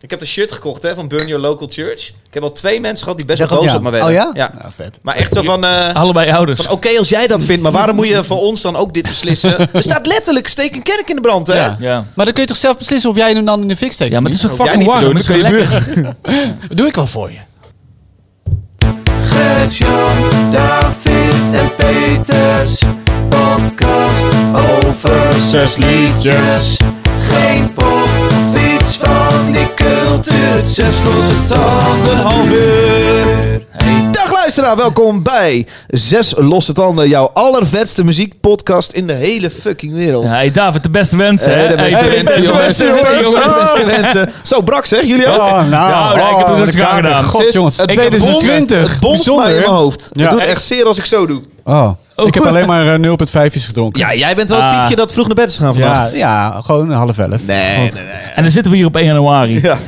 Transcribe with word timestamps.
Ik 0.00 0.10
heb 0.10 0.20
de 0.20 0.26
shirt 0.26 0.52
gekocht 0.52 0.82
hè, 0.82 0.94
van 0.94 1.08
Burn 1.08 1.26
Your 1.26 1.42
Local 1.42 1.68
Church. 1.70 2.08
Ik 2.08 2.34
heb 2.34 2.42
al 2.42 2.52
twee 2.52 2.80
mensen 2.80 3.02
gehad 3.02 3.16
die 3.16 3.26
best 3.26 3.38
wel 3.38 3.48
dat 3.48 3.58
boos 3.58 3.68
ja. 3.70 3.76
op 3.76 3.82
me 3.82 3.90
werden. 3.90 4.08
Oh 4.08 4.14
ja? 4.14 4.30
ja. 4.34 4.52
Nou, 4.58 4.70
vet. 4.74 4.98
Maar 5.02 5.14
echt 5.14 5.32
zo 5.32 5.42
van... 5.42 5.64
eh, 5.64 5.94
Allebei 5.94 6.30
ouders. 6.30 6.60
van 6.60 6.72
Oké, 6.74 6.98
als 6.98 7.08
jij 7.08 7.26
dat 7.26 7.44
vindt, 7.44 7.62
maar 7.62 7.72
waarom 7.72 7.96
moet 7.96 8.08
je 8.08 8.24
voor 8.24 8.38
ons 8.40 8.60
dan 8.62 8.76
ook 8.76 8.94
dit 8.94 9.08
beslissen? 9.08 9.58
Er 9.72 9.82
staat 9.82 10.06
letterlijk 10.06 10.48
steek 10.48 10.74
een 10.74 10.82
kerk 10.82 11.08
in 11.08 11.14
de 11.14 11.20
brand, 11.20 11.46
hè? 11.46 11.54
Ja. 11.54 11.76
Ja. 11.80 12.04
Maar 12.14 12.24
dan 12.24 12.34
kun 12.34 12.42
je 12.42 12.48
toch 12.48 12.58
zelf 12.58 12.76
beslissen 12.78 13.10
of 13.10 13.16
jij 13.16 13.32
hem 13.32 13.44
dan 13.44 13.60
in 13.62 13.68
de 13.68 13.76
fik 13.76 13.92
steekt? 13.92 14.12
ja, 14.12 14.20
maar 14.20 14.30
het 14.30 14.40
is 14.40 14.46
ook 14.46 14.54
fucking 14.54 14.84
warm. 14.84 15.00
doen, 15.00 15.08
dan 15.12 15.20
is 15.20 15.26
kun 15.26 15.36
je 15.36 15.48
buren. 15.48 15.84
niet? 16.68 16.76
Doe 16.78 16.86
ik 16.86 16.94
wel 16.94 17.06
voor 17.06 17.30
je. 17.30 17.38
Gert-Jan, 19.28 20.50
David 20.52 21.52
en 21.54 21.74
Peters. 21.76 22.78
Podcast 23.28 24.34
over 24.52 25.32
zes 25.48 25.76
liedjes. 25.76 26.76
Geen 27.20 27.72
pop 27.74 27.84
of 28.28 28.60
iets 28.80 28.96
van 28.96 29.52
die 29.52 29.74
cultuur. 30.22 30.60
Zes 30.64 30.94
losse 31.04 31.42
tanden. 31.48 32.16
Half 32.22 32.48
uur. 32.50 33.64
Dag 34.12 34.32
luisteraar, 34.32 34.76
welkom 34.76 35.22
bij 35.22 35.66
Zes 35.88 36.34
Losse 36.36 36.72
Tanden, 36.72 37.08
jouw 37.08 37.30
allervetste 37.34 38.04
muziekpodcast 38.04 38.92
in 38.92 39.06
de 39.06 39.12
hele 39.12 39.50
fucking 39.50 39.94
wereld. 39.94 40.24
Ja, 40.24 40.30
hey 40.30 40.52
David, 40.52 40.82
de 40.82 40.90
beste 40.90 41.16
wensen. 41.16 41.52
Hey, 41.52 41.62
hè? 41.62 41.68
de 41.68 41.76
beste 41.76 41.98
Hey, 41.98 42.08
wensen, 42.08 42.24
beste 42.24 42.42
jongens. 42.42 42.78
wensen, 42.78 42.86
De 42.86 43.02
beste 43.02 43.22
jongens. 43.30 43.72
de 43.72 43.84
beste 43.84 44.02
wensen. 44.02 44.32
Zo, 44.42 44.60
brak 44.60 44.86
zeg, 44.86 45.04
jullie 45.04 45.26
ook? 45.28 45.36
Oh, 45.40 45.52
nou. 45.54 45.70
Ja, 45.70 46.12
ja, 46.16 46.30
ik 46.30 46.36
heb 46.36 46.46
het 46.46 46.54
oh, 46.54 46.58
rustig 46.58 46.74
de 46.80 46.86
kater. 46.86 46.96
aangedaan. 46.96 47.24
God, 47.24 47.52
jongens. 47.52 47.76
het 47.76 47.88
2020. 47.88 48.78
bonst- 48.78 48.92
Het 48.92 49.00
bonst 49.00 49.26
mij 49.26 49.34
in 49.36 49.42
Bijzonder. 49.42 49.54
mijn 49.60 49.64
hoofd. 49.70 50.10
Ja. 50.12 50.22
Het 50.22 50.30
doet 50.30 50.40
echt 50.46 50.62
zeer 50.62 50.84
als 50.84 50.98
ik 50.98 51.04
zo 51.04 51.26
doe. 51.26 51.40
Oh. 51.64 51.90
Ik 52.24 52.34
heb 52.34 52.44
alleen 52.52 52.66
maar 52.66 52.94
eh, 53.00 53.10
0,5's 53.54 53.66
gedronken. 53.66 54.00
Ja, 54.00 54.14
jij 54.14 54.34
bent 54.34 54.48
wel 54.48 54.62
het 54.62 54.70
Ah. 54.70 54.76
typeje 54.78 54.96
dat 54.96 55.12
vroeg 55.12 55.26
naar 55.26 55.34
bed 55.34 55.48
is 55.48 55.56
gaan 55.58 55.74
ja, 55.74 55.80
vannacht. 55.94 56.14
ja, 56.16 56.60
gewoon 56.64 56.90
half 56.90 57.18
elf. 57.18 57.46
Nee, 57.46 57.76
nee, 57.78 57.90
nee. 57.92 58.02
En 58.34 58.42
dan 58.42 58.50
zitten 58.52 58.70
we 58.70 58.76
hier 58.76 58.86
op 58.86 58.96
1 58.96 59.04
januari. 59.06 59.60
Ja. 59.62 59.78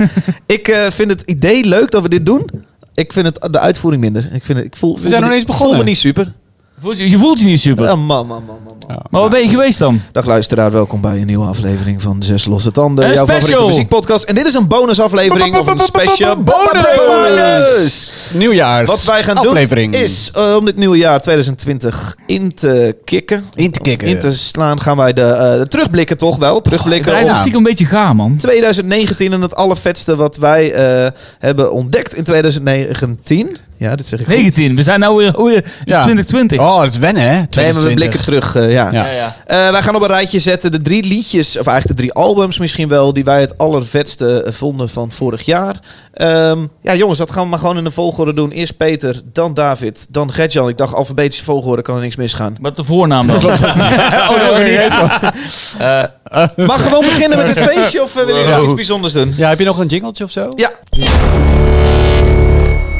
ik 0.46 0.68
eh, 0.68 0.90
vind 0.90 1.10
het 1.10 1.20
idee 1.20 1.64
leuk 1.64 1.90
dat 1.90 2.02
we 2.02 2.08
dit 2.08 2.26
doen. 2.26 2.50
Ik 2.94 3.12
vind 3.12 3.26
het 3.26 3.52
de 3.52 3.58
uitvoering 3.58 4.02
minder. 4.02 4.28
Ik, 4.32 4.44
vind 4.44 4.58
het, 4.58 4.66
ik 4.66 4.76
voel, 4.76 4.96
voel 4.96 5.08
zijn 5.08 5.22
nog 5.22 5.30
eens 5.30 5.42
voel 5.44 5.54
me 5.54 5.58
begonnen. 5.60 5.84
niet 5.86 5.98
super. 5.98 6.32
Voelt 6.80 6.98
je, 6.98 7.10
je 7.10 7.18
voelt 7.18 7.40
je 7.40 7.46
niet 7.46 7.60
super. 7.60 7.88
Ah, 7.88 7.96
man, 7.96 8.26
man, 8.26 8.42
man, 8.46 8.58
man. 8.64 8.74
Ja. 8.88 9.02
Maar 9.10 9.20
waar 9.20 9.30
ben 9.30 9.42
je 9.42 9.48
geweest 9.48 9.78
dan? 9.78 10.00
Dag 10.12 10.26
luisteraar, 10.26 10.72
welkom 10.72 11.00
bij 11.00 11.20
een 11.20 11.26
nieuwe 11.26 11.46
aflevering 11.46 12.02
van 12.02 12.22
Zes 12.22 12.44
Losse 12.44 12.70
Tanden. 12.70 13.04
Een 13.04 13.14
jouw 13.14 13.24
special. 13.24 13.40
favoriete 13.40 13.66
muziekpodcast. 13.66 14.24
En 14.24 14.34
dit 14.34 14.46
is 14.46 14.54
een 14.54 14.68
bonusaflevering 14.68 15.56
of 15.56 15.66
een 15.66 15.80
special 15.80 16.36
bonus. 16.42 18.30
Nieuwjaars. 18.34 18.88
Wat 18.88 19.04
wij 19.04 19.22
gaan 19.22 19.36
aflevering. 19.36 19.92
doen 19.92 20.02
is, 20.02 20.30
eh, 20.34 20.54
om 20.58 20.64
dit 20.64 20.76
nieuwe 20.76 20.96
jaar 20.96 21.20
2020 21.20 22.16
in 22.26 22.54
te 22.54 22.96
kicken, 23.04 23.44
in 23.54 23.70
te 23.70 23.80
kicken. 23.80 24.08
in 24.08 24.18
te 24.18 24.36
slaan, 24.36 24.80
gaan 24.80 24.96
wij 24.96 25.12
de, 25.12 25.22
eh, 25.22 25.60
terugblikken 25.60 26.16
toch 26.16 26.36
wel. 26.36 26.56
Ik 26.56 26.62
Terugblikken 26.62 27.12
ben 27.12 27.30
op 27.30 27.36
stiekem 27.36 27.58
een 27.58 27.62
beetje 27.62 27.86
gaar, 27.86 28.16
man. 28.16 28.36
2019 28.36 29.32
en 29.32 29.42
het 29.42 29.54
allervetste 29.54 30.16
wat 30.16 30.36
wij 30.36 30.72
eh, 30.72 31.10
hebben 31.38 31.72
ontdekt 31.72 32.14
in 32.14 32.24
2019. 32.24 33.56
Ja, 33.78 33.96
dit 33.96 34.06
zeg 34.06 34.20
ik 34.20 34.26
goed. 34.26 34.34
19. 34.34 34.76
We 34.76 34.82
zijn 34.82 35.00
nou 35.00 35.16
weer, 35.16 35.32
weer 35.44 35.54
in 35.54 35.62
Ja. 35.84 36.02
2020. 36.02 36.58
Oh, 36.60 36.80
dat 36.80 36.92
is 36.92 36.98
wennen, 36.98 37.22
hè? 37.22 37.28
Nee, 37.28 37.34
maar 37.36 37.44
we 37.44 37.48
2020. 37.50 37.94
blikken 37.94 38.22
terug, 38.22 38.56
eh, 38.56 38.72
ja. 38.72 38.92
Ja. 38.92 39.34
Eh, 39.46 39.70
wij 39.70 39.82
gaan 39.82 39.94
op 39.94 40.02
een 40.02 40.08
rijtje 40.08 40.38
zetten 40.38 40.72
de 40.72 40.80
drie 40.82 41.02
liedjes, 41.04 41.58
of 41.58 41.66
eigenlijk 41.66 41.96
de 42.00 42.06
drie 42.06 42.12
albums 42.24 42.58
misschien 42.58 42.88
wel, 42.88 43.12
die 43.12 43.24
wij 43.24 43.40
het 43.40 43.58
allervetste 43.58 44.42
eh, 44.42 44.52
vonden 44.52 44.88
van 44.88 45.12
vorig 45.12 45.42
jaar. 45.42 45.76
Ehm, 46.14 46.58
ja, 46.82 46.94
jongens, 46.94 47.18
dat 47.18 47.30
gaan 47.30 47.42
we 47.42 47.48
maar 47.48 47.58
gewoon 47.58 47.76
in 47.78 47.84
de 47.84 47.90
volgorde 47.90 48.34
doen. 48.34 48.50
Eerst 48.50 48.76
Peter, 48.76 49.20
dan 49.32 49.54
David, 49.54 50.06
dan 50.10 50.32
Gertjan. 50.32 50.68
Ik 50.68 50.78
dacht, 50.78 50.94
alfabetische 50.94 51.44
volgorde 51.44 51.82
kan 51.82 51.94
er 51.96 52.00
niks 52.02 52.16
misgaan. 52.16 52.56
Wat 52.60 52.76
de 52.76 52.84
voornaam 52.84 53.26
dan? 53.26 53.36
oh, 54.30 54.38
dat 54.48 54.62
niet. 54.62 54.76
Eh, 55.78 56.44
Mag 56.56 56.82
gewoon 56.82 57.04
beginnen 57.04 57.38
met 57.38 57.46
dit 57.46 57.58
feestje 57.58 58.02
of 58.02 58.14
willen 58.14 58.34
jullie 58.34 58.50
nog 58.56 58.64
iets 58.64 58.74
bijzonders 58.74 59.12
doen? 59.12 59.34
Ja, 59.36 59.48
heb 59.48 59.58
je 59.58 59.64
nog 59.64 59.78
een 59.78 59.86
jingletje 59.86 60.24
of 60.24 60.30
zo? 60.30 60.48
Ja. 60.56 60.70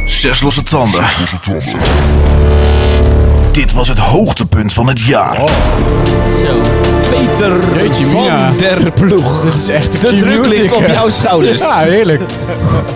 Zes 0.09 0.41
losse 0.43 0.65
tanden. 0.65 1.05
Dit 3.59 3.73
was 3.73 3.89
het 3.89 3.99
hoogtepunt 3.99 4.73
van 4.73 4.89
het 4.89 5.01
jaar. 5.01 5.37
zo. 6.43 6.61
Peter 7.11 7.53
Jeetje, 7.77 8.07
van 8.07 8.21
Mina. 8.23 8.53
der 8.59 8.93
Ploeg. 8.93 9.43
Dit 9.45 9.55
is 9.55 9.69
echt 9.69 9.93
De 10.01 10.17
druk 10.17 10.47
ligt 10.47 10.73
op 10.73 10.87
jouw 10.87 11.09
schouders. 11.09 11.61
Ja, 11.63 11.79
heerlijk. 11.79 12.23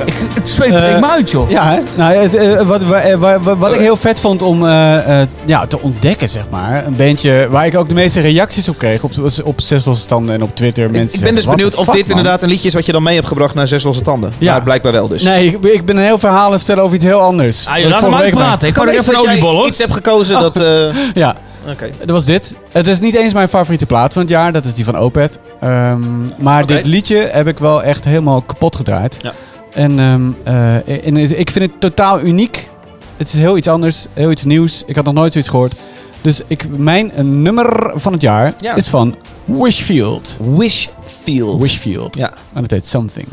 Ik, 0.05 0.15
het 0.35 0.49
zweet 0.49 0.69
breekt 0.71 1.01
me 1.01 1.07
uit, 1.09 1.31
joh. 1.31 1.51
Ja, 1.51 1.65
hè? 1.71 1.79
nou, 1.95 2.15
het, 2.15 2.35
eh, 2.35 2.61
wat, 2.63 2.83
wa- 2.83 2.97
eh, 3.01 3.17
wa- 3.19 3.41
wa- 3.41 3.57
wat 3.57 3.73
ik 3.75 3.81
heel 3.81 3.97
vet 3.97 4.21
vond 4.21 4.43
om 4.43 4.67
eh, 4.67 5.21
eh, 5.21 5.29
ja, 5.45 5.67
te 5.67 5.81
ontdekken, 5.81 6.29
zeg 6.29 6.43
maar. 6.51 6.87
Een 6.87 6.97
bandje 6.97 7.47
waar 7.51 7.67
ik 7.67 7.77
ook 7.77 7.89
de 7.89 7.95
meeste 7.95 8.21
reacties 8.21 8.69
op 8.69 8.79
kreeg. 8.79 9.03
Op, 9.03 9.11
op 9.45 9.61
Zes 9.61 9.85
Losse 9.85 10.03
Standen 10.03 10.35
en 10.35 10.43
op 10.43 10.57
Twitter. 10.57 10.85
Ik, 10.85 10.91
Mensen 10.91 11.19
ik 11.19 11.25
ben 11.25 11.35
zeggen, 11.35 11.35
dus 11.35 11.45
"What 11.45 11.57
benieuwd 11.57 11.73
the 11.73 11.79
of 11.79 11.85
fuck, 11.85 11.95
dit 11.95 12.09
man?" 12.09 12.17
inderdaad 12.17 12.43
een 12.43 12.49
liedje 12.49 12.69
is 12.69 12.75
wat 12.75 12.87
je 12.87 12.93
dan 12.93 13.03
mee 13.03 13.15
hebt 13.15 13.27
gebracht 13.27 13.55
naar 13.55 13.67
Zes 13.69 13.83
Losse 13.83 14.03
Tanden. 14.03 14.33
Ja. 14.39 14.55
Ja, 14.55 14.61
blijkbaar 14.61 14.93
wel 14.93 15.09
dus. 15.09 15.23
Nee, 15.23 15.47
ik, 15.47 15.65
ik 15.65 15.85
ben 15.85 15.97
een 15.97 16.05
heel 16.05 16.19
verhaal 16.19 16.45
aan 16.47 16.51
het 16.53 16.59
vertellen 16.61 16.83
over 16.83 16.97
iets 16.97 17.05
heel 17.05 17.21
anders. 17.21 17.67
Ah, 17.67 17.77
je 17.77 17.83
Wat 17.83 17.91
laat 17.93 18.01
ik 18.01 18.07
hem 18.07 18.15
vorige 18.17 18.31
week 18.31 18.41
uitpraten. 18.41 18.69
Ik 18.69 18.75
kan 18.75 18.89
er 18.89 18.95
even 18.95 19.13
een 19.15 19.21
oliebol, 19.21 19.51
hoor. 19.51 19.67
iets 19.67 19.79
hebt 19.79 19.93
gekozen 19.95 20.41
dat... 20.41 20.52
eh. 20.61 20.95
Ja, 21.15 21.37
Oké. 21.71 21.91
dat 21.99 22.11
was 22.11 22.25
dit. 22.25 22.55
Het 22.73 22.87
is 22.87 23.01
niet 23.01 23.15
eens 23.15 23.33
mijn 23.33 23.49
favoriete 23.49 23.87
plaat 23.87 24.13
van 24.13 24.23
het 24.23 24.31
jaar. 24.31 24.53
Dat 24.53 24.65
is 24.65 24.75
die 24.75 24.85
van 24.85 24.97
Opeth. 24.97 25.39
Ehm, 25.61 26.01
maar 26.39 26.67
dit 26.67 26.87
liedje 26.87 27.17
heb 27.33 27.47
ik 27.47 27.59
wel 27.59 27.83
echt 27.83 28.05
helemaal 28.05 28.41
kapot 28.43 28.77
gedraaid. 28.77 29.17
Ja. 29.21 29.33
En, 29.73 29.99
ehm, 29.99 30.23
eh, 30.45 31.07
en 31.07 31.17
is- 31.17 31.33
ik 31.33 31.51
vind 31.51 31.71
het 31.71 31.81
totaal 31.81 32.21
uniek. 32.21 32.71
Het 33.17 33.33
is 33.33 33.39
heel 33.39 33.57
iets 33.57 33.69
anders, 33.69 34.07
heel 34.13 34.31
iets 34.31 34.45
nieuws. 34.45 34.83
Ik 34.87 34.97
had 34.97 35.05
nog 35.05 35.15
nooit 35.15 35.33
zoiets 35.33 35.51
gehoord. 35.51 35.75
Dus 36.21 36.41
ik, 36.47 36.67
mijn 36.79 37.13
nummer 37.43 37.93
van 37.95 38.13
het 38.13 38.23
jaar 38.23 38.55
Ja. 38.59 38.75
is 38.75 38.89
van 38.89 39.15
Wishfield. 39.45 40.37
Wishfield. 40.57 41.63
Wishfield. 41.63 42.17
Ja. 42.17 42.31
En 42.55 42.63
het 42.63 42.71
heet 42.71 42.87
Something. 42.87 43.27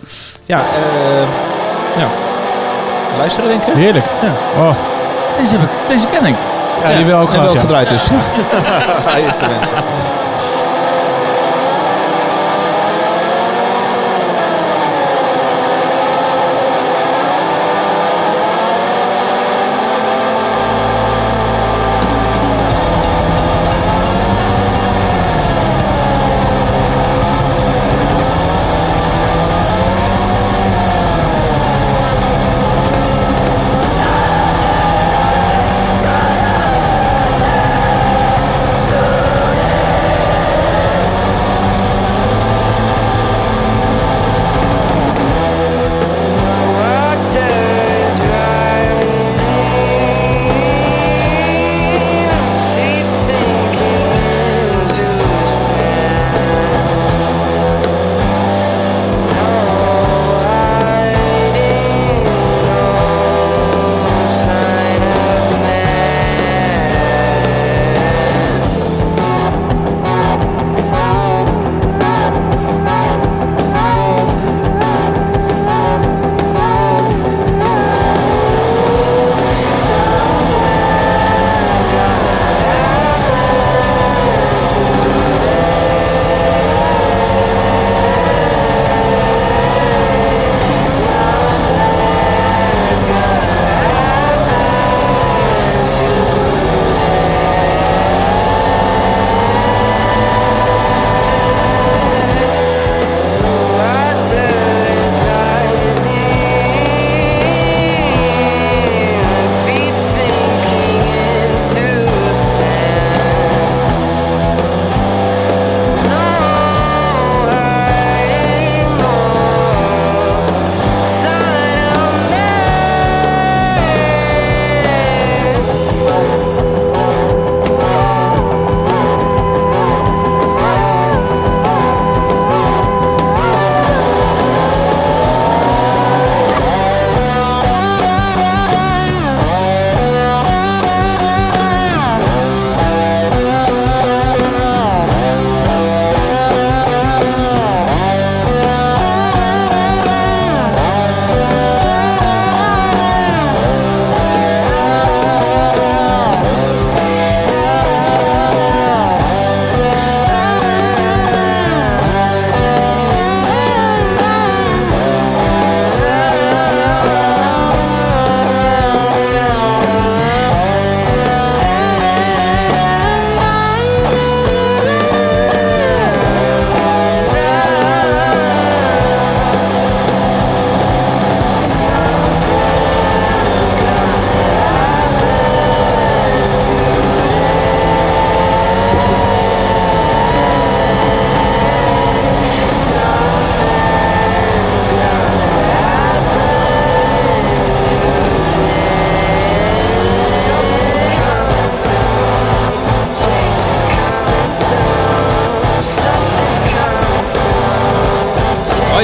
Ja, 0.45 0.59
eh... 0.59 1.27
ja. 1.97 2.09
Luisteren, 3.17 3.49
denk 3.49 3.63
ik. 3.63 3.73
Heerlijk. 3.73 4.05
Ja. 4.21 4.35
Oh. 4.57 4.75
Deze, 5.37 5.57
heb 5.57 5.61
ik, 5.69 5.75
deze 5.87 6.07
ken 6.07 6.25
ik. 6.25 6.35
Ja, 6.81 6.95
die 6.95 7.05
we 7.05 7.13
ook 7.13 7.29
gehad, 7.31 7.53
wel 7.53 7.61
gedraaid 7.61 7.89
dus. 7.89 8.09
Eerste 9.17 9.47
mensen. 9.47 9.77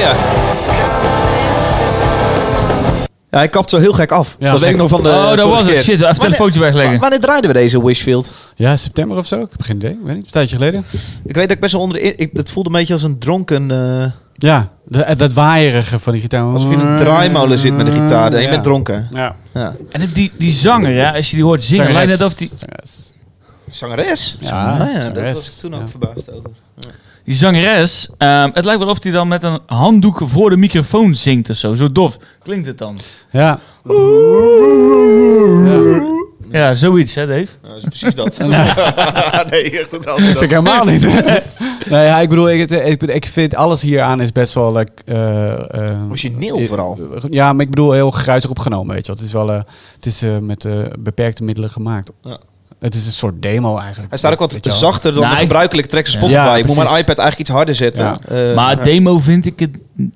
Ja. 0.08 0.16
Ja, 3.30 3.38
hij 3.38 3.48
kapt 3.48 3.70
zo 3.70 3.78
heel 3.78 3.92
gek 3.92 4.12
af. 4.12 4.36
Ja, 4.38 4.50
dat 4.52 4.60
weet 4.60 4.70
ik 4.70 4.76
nog 4.76 4.88
van 4.88 5.02
de 5.02 5.08
oh, 5.08 5.36
dat 5.36 5.48
was 5.48 5.60
het. 5.60 5.70
keer. 5.70 5.82
Shit, 5.82 5.86
even 5.86 5.94
een 5.94 6.00
Wanneer- 6.00 6.18
telefootje 6.20 6.60
wegleggen. 6.60 7.00
Wanneer 7.00 7.20
draaiden 7.20 7.50
we 7.52 7.56
deze 7.56 7.84
Wishfield? 7.84 8.32
Ja, 8.56 8.76
september 8.76 9.16
of 9.18 9.26
zo? 9.26 9.40
Ik 9.40 9.48
heb 9.50 9.62
geen 9.62 9.76
idee. 9.76 9.90
Ik 9.90 9.98
weet 10.02 10.14
niet. 10.14 10.24
Een 10.24 10.30
tijdje 10.30 10.56
geleden. 10.56 10.84
Ik 11.24 11.34
weet 11.34 11.46
dat 11.48 11.50
ik 11.50 11.60
best 11.60 11.72
wel 11.72 11.82
onder... 11.82 12.00
Ik, 12.20 12.30
het 12.32 12.50
voelde 12.50 12.68
een 12.70 12.76
beetje 12.76 12.92
als 12.92 13.02
een 13.02 13.18
dronken... 13.18 13.70
eh, 13.70 14.10
Ja, 14.34 14.68
de- 14.84 15.14
dat 15.16 15.32
waaierige 15.32 15.98
van 16.00 16.12
die 16.12 16.22
gitaar. 16.22 16.42
alsof 16.44 16.70
je 16.70 16.76
in 16.76 16.86
een 16.86 16.96
draaimolen 16.96 17.58
zit 17.58 17.76
met 17.76 17.86
een 17.86 18.00
gitaar. 18.00 18.32
En 18.32 18.38
je 18.38 18.44
Ja. 18.44 18.50
bent 18.50 18.64
dronken. 18.64 19.08
Ja. 19.12 19.36
Ja. 19.54 19.74
En 19.90 20.00
heeft 20.00 20.14
die, 20.14 20.32
die 20.38 20.50
zanger, 20.52 20.90
ja, 20.90 21.10
als 21.12 21.30
je 21.30 21.36
die 21.36 21.44
hoort 21.44 21.64
zingen, 21.64 21.92
lijkt 21.92 22.10
net 22.10 22.22
of 22.22 22.34
die, 22.34 22.50
Zangeres. 22.58 23.12
Zangeres? 23.70 24.36
Ja, 24.40 24.76
nou 24.78 24.90
ja, 24.90 25.08
dat 25.08 25.22
was 25.34 25.46
ik 25.54 25.60
toen 25.60 25.74
ook 25.74 25.80
Ja. 25.80 25.88
verbaasd 25.88 26.30
over. 26.32 26.50
Die 27.26 27.34
zangeres, 27.34 28.08
ehm, 28.18 28.50
het 28.52 28.64
lijkt 28.64 28.80
wel 28.80 28.90
of 28.90 28.98
die 28.98 29.12
dan 29.12 29.28
met 29.28 29.42
een 29.42 29.58
handdoek 29.66 30.20
voor 30.24 30.50
de 30.50 30.56
microfoon 30.56 31.14
zingt 31.14 31.50
of 31.50 31.56
zo. 31.56 31.74
Zo 31.74 31.92
dof 31.92 32.16
klinkt 32.42 32.66
het 32.66 32.78
dan. 32.78 32.98
Ja. 33.30 33.58
Ja, 36.50 36.74
zoiets, 36.74 37.14
hè 37.14 37.26
Dave? 37.26 37.46
Ja, 37.62 37.68
dat 37.68 37.76
is 37.76 37.84
precies 37.84 38.14
dat. 38.14 38.38
nee, 39.50 39.78
echt 39.78 39.90
Dat 39.90 40.20
vind 40.20 40.40
ik 40.40 40.50
helemaal 40.50 40.84
niet. 40.84 41.06
nee, 41.90 42.04
ja, 42.04 42.18
ik 42.18 42.28
bedoel, 42.28 42.50
ik, 42.50 42.70
ik, 42.70 43.02
ik 43.02 43.26
vind 43.26 43.54
alles 43.54 43.82
hieraan 43.82 44.20
is 44.20 44.32
best 44.32 44.54
wel... 44.54 44.76
like, 44.76 44.92
eh, 45.04 45.90
eh, 45.90 46.08
Origineel 46.08 46.66
vooral. 46.66 46.98
Ja, 47.30 47.52
maar 47.52 47.64
ik 47.64 47.70
bedoel 47.70 47.92
heel 47.92 48.10
gruizig 48.10 48.50
opgenomen, 48.50 48.94
weet 48.94 49.06
je 49.06 49.12
wel. 49.12 49.16
Het 49.16 49.26
is 49.26 49.32
wel 49.32 49.52
eh, 49.52 49.60
het 49.94 50.06
is, 50.06 50.22
eh, 50.22 50.38
met 50.38 50.64
eh, 50.64 50.78
beperkte 50.98 51.44
middelen 51.44 51.70
gemaakt. 51.70 52.10
Ja. 52.22 52.38
Het 52.80 52.94
is 52.94 53.06
een 53.06 53.12
soort 53.12 53.42
demo 53.42 53.78
eigenlijk. 53.78 54.08
Hij 54.08 54.18
staat 54.18 54.32
ook 54.32 54.38
wat 54.38 54.50
te 54.50 54.58
je 54.62 54.70
zachter 54.70 55.12
dan 55.12 55.20
Nou, 55.20 55.34
de 55.34 55.40
ik- 55.40 55.46
gebruikelijke 55.46 55.96
Ja. 55.96 56.04
Spotify. 56.04 56.32
Ja, 56.32 56.56
ik 56.56 56.66
moet 56.66 56.76
mijn 56.76 56.88
iPad 56.88 57.18
eigenlijk 57.18 57.38
iets 57.38 57.50
harder 57.50 57.74
zetten. 57.74 58.04
Ja. 58.04 58.18
Eh, 58.28 58.54
maar 58.54 58.82
demo 58.82 59.18
vind 59.18 59.46
ik 59.46 59.58
het... 59.58 59.70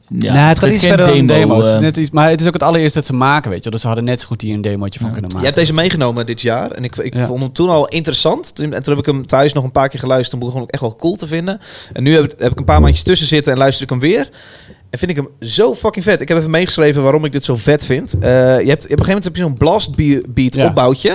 Ja, 0.08 0.32
nee, 0.32 0.42
het 0.42 0.58
gaat 0.58 0.68
is 0.68 0.74
iets 0.74 0.80
geen 0.84 0.88
verder 0.90 1.06
dan 1.06 1.16
een 1.16 1.26
demo. 1.26 1.56
Het 1.58 1.66
is 1.68 1.74
eh. 1.74 1.80
net 1.80 1.96
iets, 1.96 2.10
maar 2.10 2.30
het 2.30 2.40
is 2.40 2.46
ook 2.46 2.52
het 2.52 2.62
allereerste 2.62 2.98
dat 2.98 3.06
ze 3.06 3.12
maken, 3.14 3.50
weet 3.50 3.64
je. 3.64 3.70
Dus 3.70 3.80
ze 3.80 3.86
hadden 3.86 4.04
net 4.04 4.20
zo 4.20 4.26
goed 4.26 4.40
hier 4.40 4.54
een 4.54 4.60
demootje 4.60 5.00
van 5.00 5.10
kunnen 5.12 5.28
Je 5.28 5.34
maken. 5.36 5.50
hebt 5.52 5.60
deze 5.60 5.72
meegenomen 5.80 6.26
dit 6.26 6.40
jaar. 6.40 6.70
En 6.70 6.84
ik, 6.84 6.96
ik 6.96 7.14
Ja. 7.14 7.26
vond 7.26 7.40
hem 7.40 7.52
toen 7.52 7.68
al 7.68 7.88
interessant. 7.88 8.54
Toen, 8.54 8.72
en 8.72 8.82
toen 8.82 8.94
heb 8.96 9.06
ik 9.06 9.12
hem 9.12 9.26
thuis 9.26 9.52
nog 9.52 9.64
een 9.64 9.72
paar 9.72 9.88
keer 9.88 10.00
geluisterd. 10.00 10.40
Toen 10.40 10.48
begon 10.48 10.62
ik 10.62 10.70
echt 10.70 10.80
wel 10.82 10.96
cool 10.96 11.16
te 11.16 11.26
vinden. 11.26 11.58
En 11.92 12.02
nu 12.02 12.14
heb, 12.14 12.24
ik- 12.24 12.34
heb 12.38 12.52
ik 12.52 12.58
een 12.58 12.64
paar 12.64 12.80
maandjes 12.80 13.02
tussen 13.04 13.26
zitten 13.26 13.52
en 13.52 13.58
luister 13.58 13.82
ik 13.84 13.90
hem 13.90 14.00
weer. 14.00 14.30
En 14.90 14.98
vind 14.98 15.10
ik 15.10 15.16
hem 15.16 15.28
zo 15.40 15.75
fucking 15.75 16.04
vet. 16.04 16.20
Ik 16.20 16.28
heb 16.28 16.38
even 16.38 16.50
meegeschreven 16.50 17.02
waarom 17.02 17.25
ik 17.25 17.32
dit 17.32 17.44
zo 17.44 17.56
vet 17.56 17.84
vind. 17.84 18.14
Eh, 18.19 18.31
je 18.31 18.34
hebt, 18.38 18.60
op 18.60 18.70
een 18.70 18.78
gegeven 18.81 18.96
moment 19.06 19.25
heb 19.25 19.37
je 19.37 19.42
zo'n 19.42 19.54
blast 19.54 19.94
be- 19.96 20.22
beat 20.28 20.54
Ja. 20.54 20.66
opbouwtje. 20.66 21.10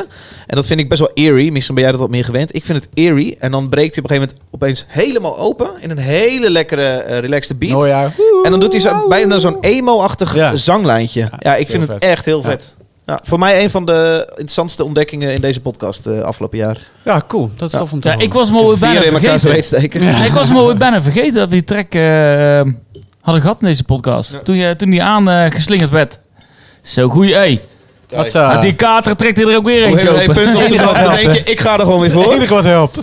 En 0.47 0.55
dat 0.55 0.67
vind 0.67 0.79
ik 0.79 0.89
best 0.89 0.99
wel 1.01 1.11
eerie. 1.13 1.51
Misschien 1.51 1.75
ben 1.75 1.83
jij 1.83 1.91
dat 1.93 2.01
wat 2.01 2.09
meer 2.09 2.25
gewend. 2.25 2.55
Ik 2.55 2.65
vind 2.65 2.77
het 2.83 2.87
eerie. 2.93 3.35
En 3.39 3.51
dan 3.51 3.69
breekt 3.69 3.95
hij 3.95 4.03
op 4.03 4.09
een 4.09 4.15
gegeven 4.15 4.37
moment 4.37 4.53
opeens 4.55 4.85
helemaal 4.87 5.37
open. 5.37 5.69
In 5.79 5.89
een 5.89 5.97
hele 5.97 6.49
lekkere, 6.51 6.85
eh, 6.87 7.19
relaxed 7.19 7.59
beat. 7.59 7.81
Oh 7.81 7.87
ja. 7.87 8.11
En 8.43 8.51
dan 8.51 8.59
doet 8.59 8.71
hij 8.71 8.81
zo, 8.81 9.07
bijna 9.07 9.37
zo'n 9.37 9.57
emo-achtig 9.61 10.35
Ja. 10.35 10.55
zanglijntje. 10.55 11.19
Ja, 11.19 11.29
Ja, 11.39 11.55
ik 11.55 11.67
vind 11.69 11.81
het 11.81 11.91
vet. 11.91 12.03
echt 12.03 12.25
heel 12.25 12.41
vet. 12.41 12.75
Ja, 13.05 13.19
voor 13.23 13.39
mij 13.39 13.63
een 13.63 13.69
van 13.69 13.85
de 13.85 14.25
interessantste 14.29 14.83
ontdekkingen 14.83 15.33
in 15.33 15.41
deze 15.41 15.61
podcast 15.61 16.07
eh, 16.07 16.19
afgelopen 16.21 16.57
jaar. 16.57 16.87
Ja, 17.05 17.21
cool. 17.27 17.49
Dat 17.55 17.67
is 17.67 17.73
Ja. 17.73 17.79
tof 17.79 17.91
om 17.91 17.99
te 17.99 18.07
Ja, 18.07 18.13
horen. 18.13 18.27
ik 18.27 18.33
was 18.33 18.47
hem 18.49 18.57
alweer 18.57 18.79
bijna 18.79 19.01
vergeten. 19.39 20.01
Ja, 20.03 20.23
ik 20.25 20.31
was 20.31 20.47
hem 20.47 20.57
alweer 20.61 20.77
bijna 20.77 21.01
vergeten 21.01 21.33
dat 21.33 21.49
we 21.49 21.53
die 21.53 21.63
track 21.63 21.93
eh, 21.93 22.61
hadden 23.25 23.41
gehad 23.43 23.57
in 23.61 23.67
deze 23.67 23.83
podcast. 23.83 24.39
Toen, 24.43 24.55
je, 24.55 24.75
toen 24.75 24.89
die 24.89 25.03
aangeslingerd 25.03 25.89
werd. 25.89 26.19
Zo, 26.81 27.09
goeie. 27.09 27.33
Hey, 27.35 27.61
Wat, 28.09 28.35
eh, 28.35 28.49
Ah, 28.49 28.61
die 28.61 28.75
kater 28.75 29.15
trekt 29.15 29.37
hij 29.37 29.45
er 29.47 29.55
ook 29.57 29.65
weer 29.65 29.83
eentje 29.85 30.09
open. 30.09 30.33
punt 30.33 30.55
op 30.55 30.63
zijn 30.63 30.81
dan 31.03 31.15
denk 31.15 31.33
je, 31.33 31.43
ik 31.43 31.59
ga 31.59 31.73
er 31.73 31.79
gewoon 31.79 31.99
weer 31.99 32.13
het 32.13 32.21
voor. 32.23 32.33
enige 32.33 32.53
wat 32.53 32.63
helpt. 32.63 32.99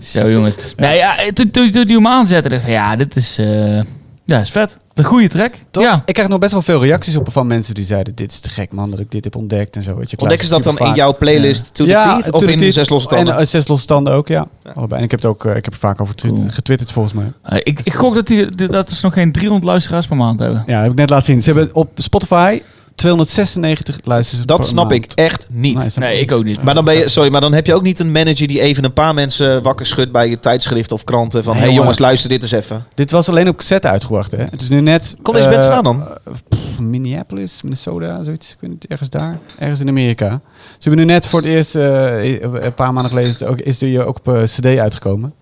Zo 0.00 0.30
jongens. 0.30 0.56
Nee, 0.76 0.96
ja, 0.96 1.14
toen, 1.32 1.50
toen, 1.50 1.70
toen 1.70 1.84
die 1.86 1.96
hem 1.96 2.06
aanzette, 2.06 2.48
dacht 2.48 2.60
ik 2.60 2.66
van 2.68 2.76
ja, 2.76 2.96
dit 2.96 3.16
is, 3.16 3.38
eh, 3.38 3.80
ja, 4.24 4.40
is 4.40 4.50
vet. 4.50 4.76
Een 4.94 5.04
goede 5.04 5.28
track. 5.28 5.54
Toch? 5.70 5.82
Ja. 5.82 6.02
Ik 6.06 6.14
krijg 6.14 6.28
nog 6.28 6.38
best 6.38 6.52
wel 6.52 6.62
veel 6.62 6.80
reacties 6.84 7.16
op 7.16 7.32
van 7.32 7.46
mensen 7.46 7.74
die 7.74 7.84
zeiden... 7.84 8.14
dit 8.14 8.32
is 8.32 8.40
te 8.40 8.48
gek 8.48 8.72
man, 8.72 8.90
dat 8.90 9.00
ik 9.00 9.10
dit 9.10 9.24
heb 9.24 9.36
ontdekt 9.36 9.76
en 9.76 9.82
zo. 9.82 9.96
Weet 9.96 10.10
je, 10.10 10.18
Ontdekken 10.18 10.46
ze 10.46 10.52
dat 10.52 10.62
dan 10.62 10.78
in 10.88 10.94
jouw 10.94 11.16
playlist 11.16 11.74
To 11.74 11.84
The 11.84 11.90
Teeth 11.92 12.32
of 12.32 12.40
To 12.40 12.46
The 12.46 12.52
in 12.52 12.58
Teeth. 12.58 12.74
Zes 12.74 12.88
Losse 12.88 13.08
Tanden? 13.08 13.34
En 13.34 13.40
eh, 13.40 13.46
Zes 13.46 13.68
Losse 13.68 13.86
Tanden 13.86 14.12
ook, 14.12 14.28
ja. 14.28 14.46
Ja. 14.64 14.70
Allebei. 14.74 14.98
En 14.98 15.04
ik 15.04 15.10
heb 15.10 15.20
het 15.20 15.30
ook 15.30 15.44
eh, 15.44 15.56
ik 15.56 15.64
heb 15.64 15.74
er 15.74 15.80
vaak 15.80 16.00
over 16.00 16.14
twitt- 16.14 16.34
Cool. 16.34 16.46
getwitterd 16.48 16.92
volgens 16.92 17.14
mij. 17.14 17.32
Eh, 17.42 17.58
ik, 17.62 17.80
ik 17.84 17.94
gok 17.94 18.14
dat, 18.14 18.26
die, 18.26 18.54
dat 18.68 18.90
ze 18.90 19.04
nog 19.04 19.12
geen 19.14 19.32
300 19.32 19.64
luisteraars 19.70 20.06
per 20.06 20.16
maand 20.16 20.38
hebben. 20.38 20.64
Ja, 20.66 20.80
heb 20.82 20.90
ik 20.90 20.96
net 20.96 21.10
laten 21.10 21.24
zien. 21.24 21.42
Ze 21.42 21.52
hebben 21.52 21.74
op 21.74 21.90
Spotify 21.94 22.62
296 22.94 23.98
luisteraars 24.04 24.46
Dat 24.46 24.56
per 24.58 24.66
snap 24.66 24.90
maand. 24.90 25.04
ik 25.04 25.12
echt 25.14 25.46
niet. 25.50 25.96
Nee, 25.96 26.20
ik 26.20 26.32
ook 26.32 26.44
niet. 26.44 26.62
Maar 26.62 26.74
dan 26.74 26.84
ben 26.84 26.94
je, 26.94 27.08
sorry, 27.08 27.30
maar 27.30 27.40
dan 27.40 27.52
heb 27.52 27.66
je 27.66 27.74
ook 27.74 27.82
niet 27.82 27.98
een 27.98 28.12
manager 28.12 28.46
die 28.48 28.60
even 28.60 28.84
een 28.84 28.92
paar 28.92 29.14
mensen 29.14 29.62
wakker 29.62 29.86
schudt 29.86 30.12
bij 30.12 30.28
je 30.28 30.40
tijdschrift 30.40 30.92
of 30.92 31.04
kranten 31.04 31.42
van, 31.44 31.52
Nee, 31.52 31.60
hey 31.60 31.68
jongen. 31.68 31.82
jongens, 31.82 31.98
luister 31.98 32.28
dit 32.28 32.42
eens 32.42 32.52
even. 32.52 32.86
Dit 32.94 33.10
was 33.10 33.28
alleen 33.28 33.48
op 33.48 33.56
cassette 33.56 33.88
uitgebracht, 33.88 34.30
hè? 34.32 34.44
Het 34.50 34.60
is 34.60 34.68
nu 34.68 34.80
net... 34.80 35.14
Kom 35.22 35.34
deze 35.34 35.46
eh, 35.48 35.52
band 35.52 35.64
vandaan 35.72 35.82
dan? 35.98 36.18
pff, 36.48 36.78
Minneapolis, 36.78 37.62
Minnesota, 37.62 38.22
zoiets. 38.22 38.50
Ik 38.50 38.56
weet 38.60 38.70
niet, 38.70 38.86
ergens 38.86 39.10
daar. 39.10 39.38
Ergens 39.58 39.80
in 39.80 39.88
Amerika. 39.88 40.40
Ze 40.78 40.88
hebben 40.88 41.06
nu 41.06 41.12
net 41.12 41.26
voor 41.26 41.40
het 41.40 41.48
eerst, 41.48 41.74
eh, 41.74 42.40
een 42.42 42.74
paar 42.74 42.92
maanden 42.92 43.08
geleden, 43.10 43.30
is 43.30 43.38
het 43.38 43.48
ook, 43.48 43.60
is 43.60 43.82
er 43.82 44.06
ook 44.06 44.16
op 44.18 44.28
eh, 44.34 44.42
cd 44.42 44.66
uitgekomen. 44.66 45.34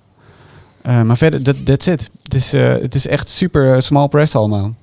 Eh, 0.83 1.03
maar 1.03 1.17
verder, 1.17 1.43
dat 1.43 1.67
that's 1.67 1.87
it. 1.87 2.11
Het 2.23 2.35
is, 2.35 2.53
eh, 2.53 2.73
het 2.73 2.95
is 2.95 3.07
echt 3.07 3.29
super 3.29 3.75
eh, 3.75 3.81
small 3.81 4.09
press 4.09 4.35
allemaal. 4.37 4.75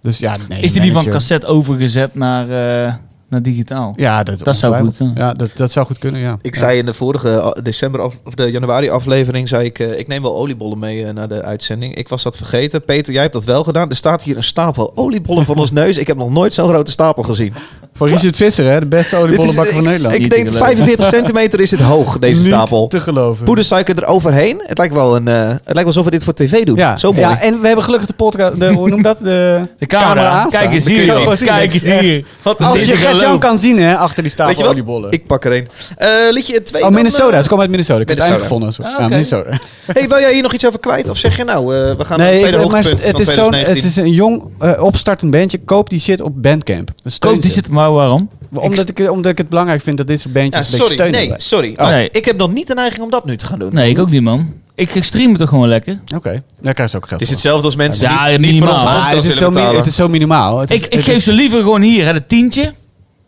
Dus 0.00 0.18
ja, 0.18 0.36
nee, 0.48 0.62
is 0.62 0.72
die 0.72 0.80
die 0.80 0.92
van 0.92 1.04
cassette 1.04 1.46
overgezet 1.46 2.14
naar, 2.14 2.50
eh, 2.86 2.94
naar 3.30 3.42
digitaal? 3.42 3.92
Ja, 3.96 4.22
dat, 4.22 4.38
Dat 4.44 4.56
zou 4.56 4.76
goed, 4.84 4.96
ja. 4.98 5.10
Ja, 5.14 5.32
dat, 5.32 5.48
dat 5.54 5.70
zou 5.72 5.86
goed 5.86 5.98
kunnen, 5.98 6.20
ja. 6.20 6.36
Ik 6.42 6.54
Ja. 6.54 6.60
zei 6.60 6.78
in 6.78 6.86
de 6.86 6.94
vorige 6.94 7.40
af- 7.40 7.52
december 7.52 8.00
af, 8.00 8.14
of 8.24 8.34
de 8.34 8.50
januari 8.50 8.90
aflevering, 8.90 9.48
zei 9.48 9.64
ik, 9.64 9.78
eh, 9.78 9.98
ik 9.98 10.08
neem 10.08 10.22
wel 10.22 10.36
oliebollen 10.36 10.78
mee 10.78 11.04
eh, 11.04 11.14
naar 11.14 11.28
de 11.28 11.42
uitzending. 11.42 11.94
Ik 11.94 12.08
was 12.08 12.22
dat 12.22 12.36
vergeten. 12.36 12.84
Peter, 12.84 13.12
jij 13.12 13.22
hebt 13.22 13.34
dat 13.34 13.44
wel 13.44 13.64
gedaan. 13.64 13.88
Er 13.90 13.96
staat 13.96 14.22
hier 14.22 14.36
een 14.36 14.42
stapel 14.42 14.92
oliebollen 14.94 15.44
van 15.44 15.56
ons 15.58 15.72
neus. 15.72 15.96
Ik 15.96 16.06
heb 16.06 16.16
nog 16.16 16.30
nooit 16.30 16.54
zo'n 16.54 16.68
grote 16.68 16.90
stapel 16.90 17.22
gezien. 17.22 17.52
Van 17.94 18.08
Richard 18.08 18.36
Visser, 18.36 18.66
hè? 18.72 18.80
De 18.80 18.86
beste 18.86 19.16
oliebollenbakker 19.16 19.74
van 19.74 19.84
Nederland. 19.84 20.14
Ik 20.14 20.20
denk 20.30 20.32
te 20.48 20.54
geloven. 20.54 20.76
45 20.76 21.06
centimeter 21.06 21.60
is 21.60 21.70
het 21.70 21.80
hoog, 21.80 22.18
deze 22.18 22.40
Niet 22.40 22.46
stapel. 22.52 22.86
te 22.88 23.00
geloven. 23.00 23.44
Poedersuiker 23.44 24.02
eroverheen. 24.02 24.62
Het 24.66 24.78
lijkt 24.78 24.94
wel 24.94 25.16
een, 25.16 25.28
eh, 25.28 25.34
het 25.48 25.60
lijkt 25.64 25.74
wel 25.74 25.84
alsof 25.86 26.04
we 26.04 26.10
dit 26.10 26.24
voor 26.24 26.32
tv 26.34 26.64
doen. 26.64 26.76
Ja, 26.76 26.96
Zo 26.96 27.12
mooi. 27.12 27.26
Ja, 27.26 27.40
en 27.40 27.60
we 27.60 27.66
hebben 27.66 27.84
gelukkig 27.84 28.08
de 28.08 28.14
podcast, 28.14 28.60
de, 28.60 28.72
hoe 28.72 28.88
noem 28.88 29.02
dat? 29.02 29.18
De, 29.18 29.60
De 29.78 29.86
camera. 29.86 30.46
Kijk 30.50 30.74
eens 30.74 30.86
hier. 30.86 31.36
Kijk 31.44 31.72
eens 31.72 31.82
hier. 31.82 32.24
Wat 32.42 32.60
een 32.60 32.66
Als 32.66 32.84
je 32.84 32.96
Geloven. 33.20 33.48
kan 33.48 33.58
zien, 33.58 33.78
hè, 33.78 33.96
achter 33.96 34.22
die 34.22 34.32
stapel 34.32 34.66
oliebollen. 34.68 35.12
Ik 35.12 35.26
pak 35.26 35.44
er 35.44 35.52
een. 35.56 35.68
Eh 35.96 36.08
liedje 36.30 36.62
2. 36.62 36.82
Oh, 36.84 36.90
Minnesota. 36.90 37.42
Ze 37.42 37.48
komen 37.48 37.60
uit 37.60 37.70
Minnesota. 37.70 38.00
Ik 38.00 38.08
heb 38.08 38.18
het 38.18 38.26
eindelijk 38.26 38.52
gevonden. 38.52 38.86
Ah, 38.86 39.00
Ja. 39.00 39.08
Minnesota. 39.08 39.58
Hey, 39.86 40.08
wil 40.08 40.18
jij 40.18 40.32
hier 40.32 40.42
nog 40.42 40.52
iets 40.54 40.66
over 40.66 40.80
kwijt? 40.80 41.08
Of 41.08 41.16
zeg 41.18 41.36
je 41.36 41.44
nou, 41.44 41.60
eh, 41.76 41.96
we 41.96 42.04
gaan 42.04 42.18
naar 42.18 42.26
Nee, 42.26 42.28
het 42.28 42.38
tweede 42.38 42.56
ik, 42.56 42.62
hoogtepunt 42.62 43.02
het 43.02 43.10
van 43.10 43.20
is, 43.20 43.26
zo'n, 43.34 43.50
2019? 43.50 43.74
het 43.74 43.84
is 43.84 43.96
een 43.96 44.12
jong 44.12 44.42
eh, 44.58 44.82
opstartend 44.82 45.30
bandje. 45.30 45.58
Koop 45.58 45.90
die 45.90 46.00
shit 46.00 46.20
op 46.20 46.42
Bandcamp. 46.42 46.90
Koop 47.18 47.32
die 47.32 47.42
ze. 47.50 47.54
zit, 47.56 47.68
maar 47.70 47.92
waarom? 47.92 48.30
Omdat 48.54 48.88
ik, 48.88 49.10
omdat 49.10 49.30
ik 49.32 49.38
het 49.38 49.48
belangrijk 49.48 49.82
vind 49.82 49.96
dat 49.96 50.06
dit 50.06 50.20
soort 50.20 50.34
Ja, 50.34 50.40
bandjes 50.40 50.64
een 50.64 50.70
beetje 50.78 50.82
sorry, 50.96 51.10
steunen. 51.10 51.28
nee, 51.28 51.38
sorry. 51.40 51.74
Oh. 51.76 51.88
Nee. 51.88 52.08
Ik 52.12 52.24
heb 52.24 52.36
nog 52.36 52.52
niet 52.52 52.66
de 52.66 52.74
neiging 52.74 53.02
om 53.02 53.10
dat 53.10 53.24
nu 53.24 53.36
te 53.36 53.46
gaan 53.46 53.58
doen. 53.58 53.74
Nee, 53.74 53.90
ik 53.90 53.98
ook 53.98 54.10
niet, 54.10 54.22
man. 54.22 54.52
Ik 54.74 55.04
stream 55.04 55.28
het 55.28 55.38
toch 55.38 55.48
gewoon 55.48 55.68
lekker. 55.68 56.00
Oké, 56.16 56.42
daar 56.60 56.74
krijg 56.74 56.90
je 56.90 56.96
ook 56.96 57.08
geld 57.08 57.20
Het 57.20 57.28
is 57.28 57.34
hetzelfde 57.34 57.64
als 57.64 57.76
mensen 57.76 58.08
Ja, 58.10 58.28
die 58.28 58.38
niet 58.38 58.46
minimaal. 58.46 58.72
Maar 58.84 58.84
podcast 58.84 59.06
het, 59.06 59.24
is 59.24 59.36
zo 59.38 59.52
het 59.76 59.86
is 59.86 59.94
zo 59.94 60.08
minimaal. 60.08 60.58
Het 60.58 60.70
is, 60.70 60.76
Ik, 60.80 60.84
ik 60.86 60.92
het 60.92 61.04
geef 61.04 61.16
is- 61.16 61.24
ze 61.24 61.32
liever 61.32 61.58
gewoon 61.60 61.82
hier, 61.82 62.04
hè, 62.06 62.12
het 62.12 62.28
tientje, 62.28 62.72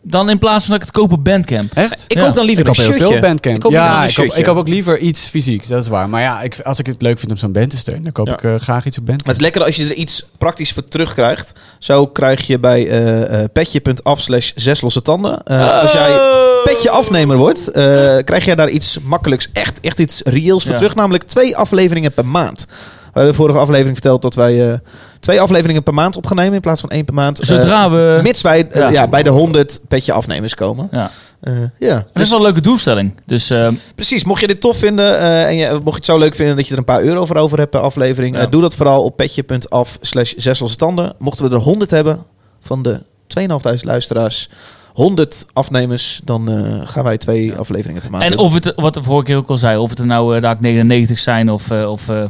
dan 0.05 0.29
in 0.29 0.39
plaats 0.39 0.65
van 0.65 0.73
dat 0.73 0.81
ik 0.81 0.87
het 0.93 0.97
koop 0.97 1.11
op 1.11 1.23
Bandcamp. 1.23 1.73
Echt? 1.73 2.05
Ik 2.07 2.17
Ja. 2.17 2.25
koop 2.25 2.35
dan 2.35 2.45
liever 2.45 2.65
Ik 2.67 2.67
koop 2.67 2.77
een 2.77 2.83
heel 2.83 2.93
shirtje. 2.93 3.13
veel 3.13 3.21
Bandcamp. 3.21 3.55
Ik 3.55 3.61
koop 3.61 3.71
ja, 3.71 4.03
een 4.03 4.09
ik 4.09 4.15
koop, 4.15 4.25
ik 4.33 4.43
koop 4.43 4.57
ook 4.57 4.67
liever 4.67 4.97
iets 4.99 5.25
fysieks, 5.25 5.67
dat 5.67 5.81
is 5.83 5.87
waar. 5.89 6.09
Maar 6.09 6.21
ja, 6.21 6.41
ik, 6.41 6.59
als 6.59 6.79
ik 6.79 6.85
het 6.85 7.01
leuk 7.01 7.19
vind 7.19 7.31
om 7.31 7.37
zo'n 7.37 7.51
band 7.51 7.69
te 7.69 7.77
steunen, 7.77 8.03
dan 8.03 8.11
koop 8.11 8.27
Ja. 8.27 8.33
ik 8.33 8.43
eh, 8.43 8.55
graag 8.55 8.85
iets 8.85 8.97
op 8.97 9.05
Bandcamp. 9.05 9.25
Maar 9.25 9.35
het 9.35 9.35
is 9.35 9.41
lekker 9.41 9.63
als 9.63 9.75
je 9.75 9.83
er 9.85 9.93
iets 9.93 10.25
praktisch 10.37 10.71
voor 10.73 10.87
terugkrijgt. 10.87 11.53
Zo 11.79 12.07
krijg 12.07 12.47
je 12.47 12.59
bij 12.59 12.87
eh, 12.87 13.41
eh, 13.43 13.49
petje.af 13.53 14.19
slash 14.21 14.51
zes 14.55 14.81
losse 14.81 15.01
tanden. 15.01 15.43
Eh, 15.43 15.81
Als 15.81 15.91
jij 15.91 16.19
petje 16.63 16.89
afnemer 16.89 17.37
wordt, 17.37 17.67
eh, 17.71 17.83
krijg 18.23 18.45
jij 18.45 18.55
daar 18.55 18.69
iets 18.69 18.97
makkelijks, 19.03 19.47
echt, 19.53 19.79
echt 19.79 19.99
iets 19.99 20.21
reëels 20.25 20.61
voor 20.63 20.71
Ja. 20.71 20.77
terug. 20.77 20.95
Namelijk 20.95 21.23
twee 21.23 21.57
afleveringen 21.57 22.13
per 22.13 22.25
maand. 22.25 22.65
We 23.13 23.19
hebben 23.19 23.31
de 23.31 23.41
vorige 23.43 23.59
aflevering 23.59 23.93
verteld 23.93 24.21
dat 24.21 24.35
wij 24.35 24.71
eh, 24.71 24.77
twee 25.19 25.41
afleveringen 25.41 25.83
per 25.83 25.93
maand 25.93 26.15
opgenomen 26.17 26.53
in 26.53 26.61
plaats 26.61 26.81
van 26.81 26.89
één 26.89 27.05
per 27.05 27.13
maand. 27.13 27.39
Eh, 27.39 27.47
Zodra 27.47 27.89
we... 27.91 28.19
mits 28.23 28.41
wij 28.41 28.67
eh, 28.69 28.81
Ja. 28.81 28.89
ja. 28.89 29.07
bij 29.07 29.23
de 29.23 29.29
100 29.29 29.81
petje 29.87 30.11
afnemers 30.13 30.55
komen. 30.55 30.87
Ja. 30.91 31.11
Eh, 31.41 31.53
ja. 31.79 31.95
Dat 31.95 32.05
Dus 32.13 32.23
is 32.23 32.29
wel 32.29 32.37
een 32.37 32.43
leuke 32.43 32.61
doelstelling. 32.61 33.15
Dus 33.25 33.49
eh, 33.49 33.67
Precies, 33.95 34.23
mocht 34.23 34.41
je 34.41 34.47
dit 34.47 34.61
tof 34.61 34.77
vinden 34.77 35.19
eh, 35.19 35.45
en 35.47 35.55
je, 35.55 35.69
mocht 35.71 35.83
je 35.85 35.93
het 35.95 36.05
zo 36.05 36.17
leuk 36.17 36.35
vinden 36.35 36.55
dat 36.55 36.65
je 36.65 36.71
er 36.71 36.77
een 36.77 36.85
paar 36.85 37.01
euro 37.01 37.25
voor 37.25 37.35
over 37.35 37.57
hebt 37.57 37.71
per 37.71 37.79
aflevering, 37.79 38.35
Ja. 38.35 38.41
eh, 38.41 38.51
doe 38.51 38.61
dat 38.61 38.75
vooral 38.75 39.03
op 39.03 39.15
petje.af 39.17 39.97
slash 40.01 40.33
tanden. 40.75 41.13
Mochten 41.19 41.49
we 41.49 41.55
er 41.55 41.61
100 41.61 41.91
hebben 41.91 42.23
van 42.59 42.81
de 42.83 43.01
2500 43.27 43.83
luisteraars, 43.85 44.49
100 44.93 45.45
afnemers, 45.53 46.21
dan 46.23 46.49
eh, 46.51 46.81
gaan 46.83 47.03
wij 47.03 47.17
twee 47.17 47.53
afleveringen 47.55 48.01
per 48.01 48.11
maand 48.11 48.23
en 48.23 48.37
of 48.37 48.53
het, 48.53 48.73
wat 48.75 48.93
de 48.93 49.03
vorige 49.03 49.25
keer 49.25 49.35
ook 49.37 49.49
al 49.49 49.57
zei, 49.57 49.77
of 49.77 49.89
het 49.89 49.99
er 49.99 50.05
nou 50.05 50.35
eh, 50.35 50.41
daar 50.41 50.57
99 50.59 51.19
zijn 51.19 51.49
of, 51.51 51.69
eh, 51.71 51.89
of 51.91 52.09
eh, 52.09 52.23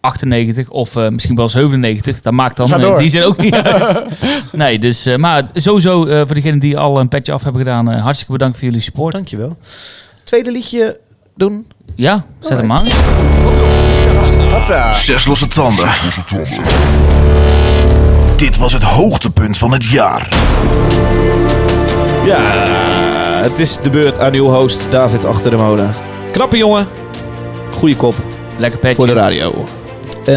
98 0.00 0.68
of 0.70 0.96
eh, 0.96 1.08
misschien 1.08 1.36
wel 1.36 1.48
97, 1.48 2.20
dat 2.20 2.32
maakt 2.32 2.56
dan 2.56 2.68
Ga 2.68 2.78
eh, 2.78 2.98
die 2.98 3.08
zijn 3.10 3.24
ook 3.24 3.36
niet 3.38 3.54
uit. 3.62 4.04
Nee, 4.52 4.78
dus, 4.78 5.06
eh, 5.06 5.16
maar 5.16 5.42
sowieso 5.54 6.06
eh, 6.06 6.16
voor 6.16 6.34
degenen 6.34 6.58
die 6.58 6.78
al 6.78 7.00
een 7.00 7.08
petje 7.08 7.32
af 7.32 7.42
hebben 7.42 7.60
gedaan, 7.62 7.90
eh, 7.90 8.02
hartstikke 8.02 8.32
bedankt 8.32 8.56
voor 8.58 8.66
jullie 8.66 8.80
support. 8.82 9.14
Dankjewel. 9.14 9.56
Tweede 10.24 10.52
liedje 10.52 11.00
doen. 11.36 11.66
Ja, 11.94 12.24
zet 12.40 12.58
hem 12.58 12.72
aan. 12.72 12.84
Zes 14.94 15.24
losse 15.26 15.46
tanden. 15.48 15.88
Dit 18.36 18.56
was 18.56 18.72
het 18.72 18.82
hoogtepunt 18.82 19.58
van 19.58 19.72
het 19.72 19.84
jaar. 19.84 20.28
Ja, 22.24 22.40
het 23.42 23.58
is 23.58 23.78
de 23.82 23.90
beurt 23.90 24.18
aan 24.18 24.34
uw 24.34 24.46
host 24.48 24.86
David 24.90 25.24
Achter 25.24 25.50
de 25.50 25.56
Molen. 25.56 25.94
Knappe 26.32 26.56
jongen, 26.56 26.86
goede 27.70 27.96
kop 27.96 28.14
Lekker 28.58 28.78
petje. 28.78 28.96
voor 28.96 29.06
de 29.06 29.12
radio. 29.12 29.64
Eh, 30.28 30.34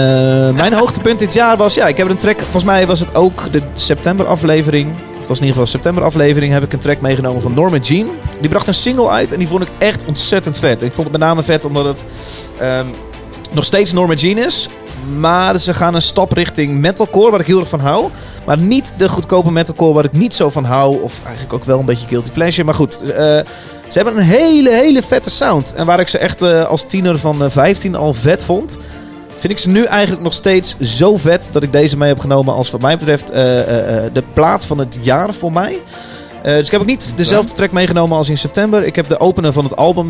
mijn 0.54 0.74
hoogtepunt 0.74 1.20
dit 1.20 1.34
jaar 1.34 1.58
was, 1.58 1.74
ja, 1.74 1.88
ik 1.88 1.98
heb 1.98 2.10
een 2.10 2.18
track, 2.18 2.40
volgens 2.40 2.64
mij 2.64 2.88
was 2.88 3.00
het 3.00 3.16
ook 3.16 3.52
de 3.52 3.62
september 3.74 4.28
aflevering, 4.28 4.94
of 5.20 5.28
was 5.28 5.40
in 5.40 5.46
ieder 5.46 5.50
geval 5.50 5.66
september 5.66 6.04
aflevering, 6.04 6.54
heb 6.54 6.64
ik 6.64 6.74
een 6.74 6.80
track 6.80 7.02
meegenomen 7.02 7.42
van 7.42 7.54
Norma 7.54 7.78
Jean. 7.78 8.10
Die 8.40 8.50
bracht 8.50 8.68
een 8.68 8.74
single 8.74 9.10
uit 9.10 9.32
en 9.32 9.38
die 9.38 9.48
vond 9.48 9.62
ik 9.62 9.68
echt 9.78 10.06
ontzettend 10.06 10.58
vet. 10.58 10.82
Ik 10.82 10.94
vond 10.94 11.08
het 11.08 11.18
met 11.18 11.28
name 11.28 11.44
vet 11.44 11.66
omdat 11.66 11.86
het 11.86 12.06
ehm, 12.60 12.86
nog 13.54 13.64
steeds 13.64 13.92
Norma 13.94 14.14
Jean 14.14 14.38
is, 14.38 14.70
maar 15.18 15.58
ze 15.58 15.74
gaan 15.74 15.96
een 15.96 16.02
stap 16.02 16.32
richting 16.32 16.80
metalcore, 16.80 17.32
waar 17.32 17.40
ik 17.40 17.48
heel 17.48 17.60
erg 17.60 17.70
van 17.70 17.80
hou. 17.80 18.10
Maar 18.46 18.58
niet 18.58 18.94
de 18.98 19.10
goedkope 19.10 19.52
metalcore 19.52 19.94
waar 19.94 20.06
ik 20.06 20.14
niet 20.14 20.34
zo 20.34 20.50
van 20.50 20.64
hou, 20.64 21.02
of 21.02 21.20
eigenlijk 21.24 21.54
ook 21.54 21.66
wel 21.66 21.80
een 21.80 21.86
beetje 21.86 22.08
guilty 22.08 22.32
pleasure. 22.32 22.64
Maar 22.64 22.76
goed, 22.76 23.02
eh, 23.02 23.16
ze 23.88 23.98
hebben 23.98 24.18
een 24.18 24.24
hele, 24.24 24.70
hele 24.70 25.02
vette 25.02 25.30
sound. 25.30 25.74
En 25.74 25.86
waar 25.86 26.00
ik 26.00 26.08
ze 26.08 26.18
echt 26.18 26.42
eh, 26.42 26.66
als 26.66 26.84
tiener 26.88 27.20
van 27.20 27.44
eh, 27.44 27.50
15 27.50 27.96
al 27.96 28.14
vet 28.14 28.44
vond, 28.44 28.78
vind 29.42 29.54
ik 29.54 29.60
ze 29.60 29.70
nu 29.70 29.84
eigenlijk 29.84 30.22
nog 30.22 30.34
steeds 30.34 30.76
zo 30.80 31.18
vet 31.18 31.50
dat 31.52 31.64
ik 31.64 31.72
deze 31.72 31.98
mee 31.98 32.08
heb 32.08 32.20
genomen 32.20 32.54
als 32.54 32.72
wat 32.72 32.82
mij 32.82 32.98
betreft 32.98 33.32
eh, 33.32 33.60
eh, 33.60 34.06
eh, 34.06 34.14
de 34.14 34.24
plaat 34.34 34.66
van 34.66 34.78
het 34.78 34.98
jaar 35.02 35.34
voor 35.34 35.52
mij. 35.52 35.82
Dus 36.44 36.66
ik 36.66 36.72
heb 36.72 36.82
ook 36.82 36.88
niet 36.88 37.14
dezelfde 37.16 37.54
track 37.54 37.72
meegenomen 37.72 38.18
als 38.18 38.30
in 38.30 38.38
september. 38.38 38.84
Ik 38.84 38.96
heb 38.96 39.08
de 39.08 39.20
opener 39.20 39.54
van 39.54 39.64
het 39.64 39.76
album 39.76 40.10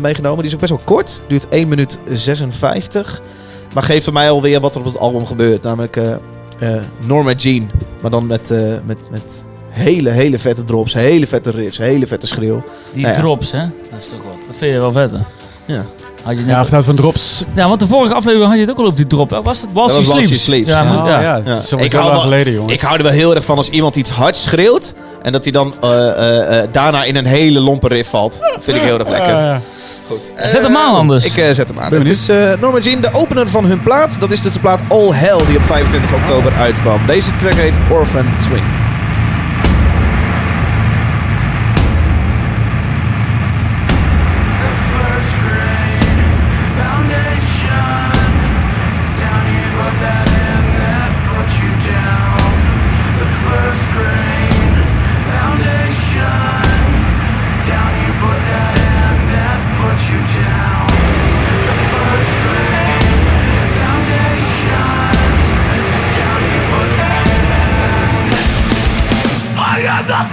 meegenomen. 0.00 0.38
Die 0.38 0.46
is 0.46 0.54
ook 0.54 0.60
best 0.60 0.72
wel 0.72 0.82
kort. 0.84 1.22
Duurt 1.28 1.48
1 1.48 1.68
minuut 1.68 1.98
56. 2.08 3.22
Maar 3.74 3.82
geeft 3.82 4.04
voor 4.04 4.12
mij 4.12 4.30
alweer 4.30 4.60
wat 4.60 4.74
er 4.74 4.80
op 4.80 4.86
het 4.86 4.98
album 4.98 5.26
gebeurt. 5.26 5.62
Namelijk 5.62 6.00
Norma 7.06 7.32
Jean. 7.32 7.70
Maar 8.00 8.10
dan 8.10 8.26
met, 8.26 8.50
met, 8.84 9.10
met 9.10 9.44
hele, 9.68 10.10
hele 10.10 10.38
vette 10.38 10.64
drops. 10.64 10.94
Hele 10.94 11.26
vette 11.26 11.50
riffs. 11.50 11.78
Hele 11.78 12.06
vette 12.06 12.26
schreeuw. 12.26 12.62
Die 12.92 13.02
Nou 13.02 13.14
ja. 13.14 13.20
drops, 13.20 13.52
hè? 13.52 13.64
Dat 13.90 14.00
is 14.00 14.08
toch 14.08 14.22
wat. 14.22 14.36
Dat 14.46 14.56
vind 14.56 14.72
je 14.72 14.78
wel 14.78 14.92
vet, 14.92 15.10
hè? 15.10 15.18
Ja. 15.64 15.84
Had 16.22 16.34
je 16.36 16.40
net... 16.40 16.50
Ja, 16.50 16.60
of 16.60 16.70
nou 16.70 16.82
van 16.84 16.96
drops. 16.96 17.44
Ja, 17.54 17.68
want 17.68 17.80
de 17.80 17.86
vorige 17.86 18.14
aflevering 18.14 18.48
had 18.48 18.54
je 18.54 18.60
het 18.60 18.70
ook 18.70 18.78
al 18.78 18.84
over 18.84 18.96
die 18.96 19.06
drop. 19.06 19.30
Was 19.44 19.60
Dat 19.60 19.68
was 19.72 20.04
Sleeps? 20.42 20.46
Ja, 20.70 20.82
ja. 20.82 20.90
goed, 20.90 21.00
Oh, 21.00 21.06
ja. 21.06 21.20
ja, 21.20 21.36
Ja. 21.36 21.40
dat 21.40 21.62
is 21.62 21.68
zo 21.68 21.76
Ik 21.78 21.92
hou 21.92 22.10
wel- 22.10 22.20
geleden, 22.20 22.52
jongens. 22.52 22.72
Ik 22.74 22.80
hou 22.80 22.96
er 22.96 23.02
wel 23.02 23.12
heel 23.12 23.34
erg 23.34 23.44
van 23.44 23.56
als 23.56 23.68
iemand 23.68 23.96
iets 23.96 24.10
hard 24.10 24.36
schreeuwt. 24.36 24.94
En 25.22 25.32
dat 25.32 25.42
hij 25.44 25.52
dan 25.52 25.74
eh, 25.80 26.08
eh, 26.08 26.62
eh, 26.62 26.68
daarna 26.72 27.04
in 27.04 27.16
een 27.16 27.26
hele 27.26 27.60
lompe 27.60 27.88
riff 27.88 28.10
valt. 28.10 28.38
Vind 28.58 28.76
ik 28.76 28.82
heel 28.82 28.98
erg 28.98 29.08
lekker. 29.08 29.60
Goed. 30.08 30.32
Zet 30.46 30.62
hem 30.62 30.76
aan 30.76 30.94
anders. 30.94 31.24
Ik 31.24 31.36
eh, 31.36 31.52
zet 31.54 31.68
hem 31.68 31.78
aan. 31.80 31.90
Ben 31.90 31.98
Het 31.98 32.10
is 32.10 32.28
eh 32.28 32.52
Norma 32.60 32.78
Jean, 32.78 33.00
de 33.00 33.08
opener 33.12 33.48
van 33.48 33.64
hun 33.64 33.82
plaat. 33.82 34.16
Dat 34.20 34.32
is 34.32 34.42
dus 34.42 34.52
de 34.52 34.60
plaat 34.60 34.80
All 34.88 35.10
Hell 35.12 35.46
die 35.46 35.56
op 35.56 35.64
25 35.64 36.12
oktober 36.14 36.52
uitkwam. 36.52 37.06
Deze 37.06 37.36
track 37.36 37.54
heet 37.54 37.78
Orphan 37.90 38.26
Twin. 38.40 38.81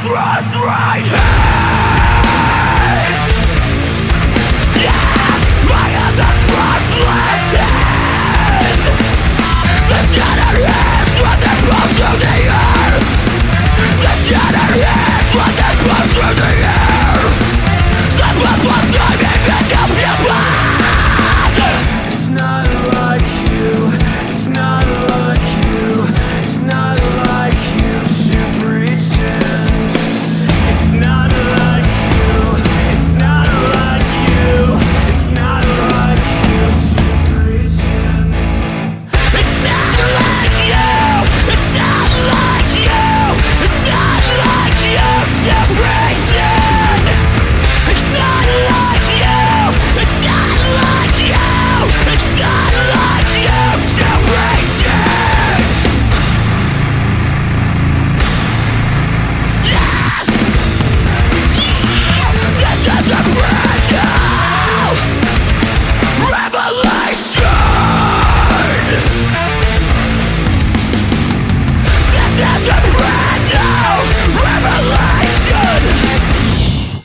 Trust 0.10 0.56
right. 0.56 1.06
Hand 1.06 1.86
Yeah, 4.74 5.06
my 5.70 5.90
other 6.02 6.34
cross 6.50 6.90
left 6.98 7.54
hand 7.54 8.82
The 9.86 10.00
shattered 10.10 10.66
hands 10.66 11.14
run 11.22 11.38
they 11.38 11.58
pass 11.62 11.94
through 11.94 12.18
the 12.26 12.42
earth 12.58 13.10
The 14.02 14.12
shattered 14.26 14.82
hands 14.82 15.30
run 15.38 15.54
they 15.54 15.78
pass 15.86 16.10
through 16.10 16.34
the 16.42 16.50
earth 16.66 16.79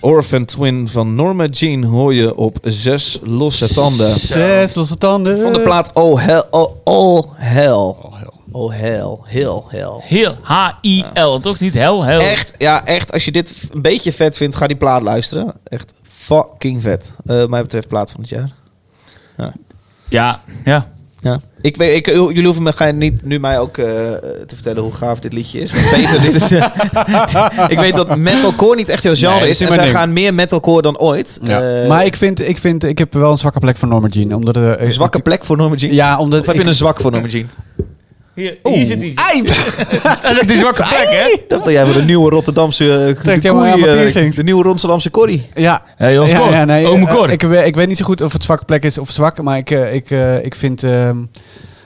Orphan 0.04 0.44
Twin 0.44 0.88
van 0.88 1.14
Norma 1.14 1.46
Jean 1.46 1.82
hoor 1.82 2.14
je 2.14 2.36
op 2.36 2.58
zes 2.62 3.18
losse 3.22 3.74
tanden. 3.74 4.18
Zes 4.18 4.74
losse 4.74 4.96
tanden. 4.96 5.40
Van 5.40 5.52
de 5.52 5.60
plaat 5.60 5.90
Oh 5.92 6.20
Hell. 6.20 6.42
Oh, 6.50 6.70
all 6.84 7.22
Hell. 7.34 7.94
Oh 8.52 8.72
Hell. 8.72 9.18
Heel 9.24 9.66
Hell. 9.68 10.00
Heel 10.02 10.36
H-I-L, 10.42 11.40
toch? 11.40 11.60
Niet 11.60 11.74
hel, 11.74 12.02
hel. 12.02 12.20
Echt, 12.20 12.54
ja, 12.58 12.86
echt. 12.86 13.12
Als 13.12 13.24
je 13.24 13.32
dit 13.32 13.68
een 13.72 13.82
beetje 13.82 14.12
vet 14.12 14.36
vindt, 14.36 14.56
ga 14.56 14.66
die 14.66 14.76
plaat 14.76 15.02
luisteren. 15.02 15.54
Echt 15.64 15.92
fucking 16.02 16.82
vet. 16.82 17.14
Eh, 17.26 17.36
wat 17.36 17.48
mij 17.48 17.62
betreft 17.62 17.88
plaat 17.88 18.10
van 18.10 18.20
het 18.20 18.28
jaar. 18.28 18.50
Ja, 19.36 19.54
ja. 20.08 20.40
Ja. 20.64 20.93
Ik 21.60 21.76
weet, 21.76 21.96
ik, 21.96 22.06
jullie 22.06 22.44
hoeven 22.44 22.62
me 22.62 22.72
ga 22.72 22.86
je 22.86 22.92
niet 22.92 23.24
nu 23.24 23.38
mij 23.38 23.58
ook 23.58 23.78
eh, 23.78 23.84
te 24.46 24.54
vertellen 24.54 24.82
hoe 24.82 24.92
gaaf 24.92 25.18
dit 25.18 25.32
liedje 25.32 25.60
is. 25.60 25.72
Peter, 25.90 26.20
dit 26.20 26.34
is. 26.34 26.50
ik 27.74 27.78
weet 27.78 27.94
dat 27.94 28.16
metalcore 28.16 28.76
niet 28.76 28.88
echt 28.88 29.02
jouw 29.02 29.14
genre 29.14 29.40
Nee, 29.40 29.48
is. 29.48 29.60
En 29.60 29.72
zij 29.72 29.90
gaan 29.90 30.12
meer 30.12 30.34
metalcore 30.34 30.82
dan 30.82 30.98
ooit. 30.98 31.38
Ja. 31.42 31.82
Eh, 31.82 31.88
maar 31.88 32.04
ik 32.04 32.16
vind, 32.16 32.48
ik 32.48 32.58
vind, 32.58 32.84
ik 32.84 32.98
heb 32.98 33.12
wel 33.12 33.30
een 33.30 33.38
zwakke 33.38 33.58
plek 33.58 33.76
voor 33.76 33.88
Norma 33.88 34.08
Jean. 34.08 34.32
Omdat 34.32 34.56
er, 34.56 34.82
een 34.82 34.92
zwakke 34.92 35.20
plek 35.20 35.44
voor 35.44 35.56
Norma 35.56 35.76
Jean. 35.76 35.94
Ja, 35.94 36.18
omdat 36.18 36.40
Of 36.40 36.46
heb 36.46 36.56
je 36.56 36.64
een 36.64 36.74
zwak 36.74 37.00
voor 37.00 37.10
Norma 37.10 37.28
Jean? 37.28 37.48
Hier, 38.34 38.58
hier 38.62 38.86
zit 38.86 39.00
die. 39.00 39.12
Ai! 39.20 39.42
Dat 40.22 40.40
is 40.40 40.46
die 40.46 40.56
zwakke 40.56 40.82
plek, 40.88 41.06
hè? 41.10 41.28
Ik 41.32 41.44
dacht 41.48 41.64
dat 41.64 41.72
jij 41.72 41.84
voor 41.84 41.94
de 41.94 42.02
nieuwe 42.02 42.30
Rotterdamse. 42.30 42.92
eh, 43.16 43.22
Trekt 43.22 43.42
de 43.42 43.52
mijn 43.52 43.74
eh, 43.74 43.92
piercings. 43.92 44.36
De 44.36 44.42
nieuwe 44.42 44.62
Rotterdamse 44.62 45.10
Corrie. 45.10 45.46
Ja, 45.54 45.82
Hey, 45.96 46.18
ons 46.18 46.32
Cor. 46.32 46.66
nee, 46.66 46.86
Ome 46.86 47.06
eh, 47.06 47.14
Cor. 47.14 47.30
ik, 47.30 47.42
ik 47.42 47.74
weet 47.74 47.88
niet 47.88 47.96
zo 47.98 48.04
goed 48.04 48.20
of 48.20 48.32
het 48.32 48.42
zwakke 48.42 48.64
plek 48.64 48.82
is 48.84 48.98
of 48.98 49.10
zwak, 49.10 49.42
maar 49.42 49.56
ik, 49.58 49.70
eh, 49.70 49.94
ik, 49.94 50.10
eh, 50.10 50.44
ik 50.44 50.54
vind... 50.54 50.82
ehm, 50.82 51.16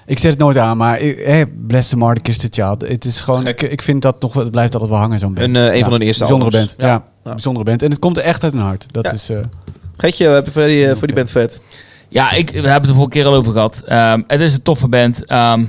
ik 0.06 0.18
zet 0.18 0.30
het 0.30 0.38
nooit 0.40 0.56
aan, 0.56 0.76
maar 0.76 0.98
eh, 0.98 1.42
Bless 1.66 1.88
the 1.88 1.96
Martyrs 1.96 2.38
dit 2.38 2.56
jaar. 2.56 2.76
Het 2.86 3.04
is 3.04 3.20
gewoon, 3.20 3.46
ik, 3.46 3.62
ik 3.62 3.82
vind 3.82 4.02
dat 4.02 4.20
nog, 4.22 4.32
wel- 4.32 4.42
het 4.42 4.52
blijft 4.52 4.72
altijd 4.72 4.90
wel 4.90 5.00
hangen 5.00 5.18
zo'n 5.18 5.34
band. 5.34 5.46
Een, 5.46 5.56
eh, 5.56 5.74
een 5.76 5.82
van 5.82 5.92
hun 5.92 6.00
eerste 6.02 6.22
bijzondere 6.24 6.50
albums. 6.56 6.74
band. 6.76 6.88
Ja, 6.88 6.94
Ja. 6.94 7.04
Ja. 7.24 7.30
bijzondere 7.30 7.64
band. 7.64 7.82
En 7.82 7.90
het 7.90 7.98
komt 7.98 8.16
er 8.16 8.22
echt 8.22 8.42
uit 8.44 8.52
hun 8.52 8.62
hart. 8.62 8.86
Dat 8.90 9.04
Ja. 9.04 9.12
is, 9.12 9.28
eh, 9.28 9.36
Geetje, 9.96 10.28
heb 10.28 10.44
je 10.44 10.50
voor 10.52 10.62
die, 10.66 10.86
eh, 10.88 10.96
voor 10.96 11.06
die 11.06 11.16
band 11.16 11.30
vet? 11.30 11.60
Ja, 12.08 12.32
ik, 12.32 12.50
we 12.50 12.54
hebben 12.56 12.72
het 12.74 12.88
er 12.88 12.94
vorige 12.94 13.10
keer 13.10 13.24
al 13.26 13.34
over 13.34 13.52
gehad. 13.52 13.82
Ehm, 13.86 14.22
het 14.26 14.40
is 14.40 14.54
een 14.54 14.62
toffe 14.62 14.88
band. 14.88 15.24
Ehm, 15.26 15.64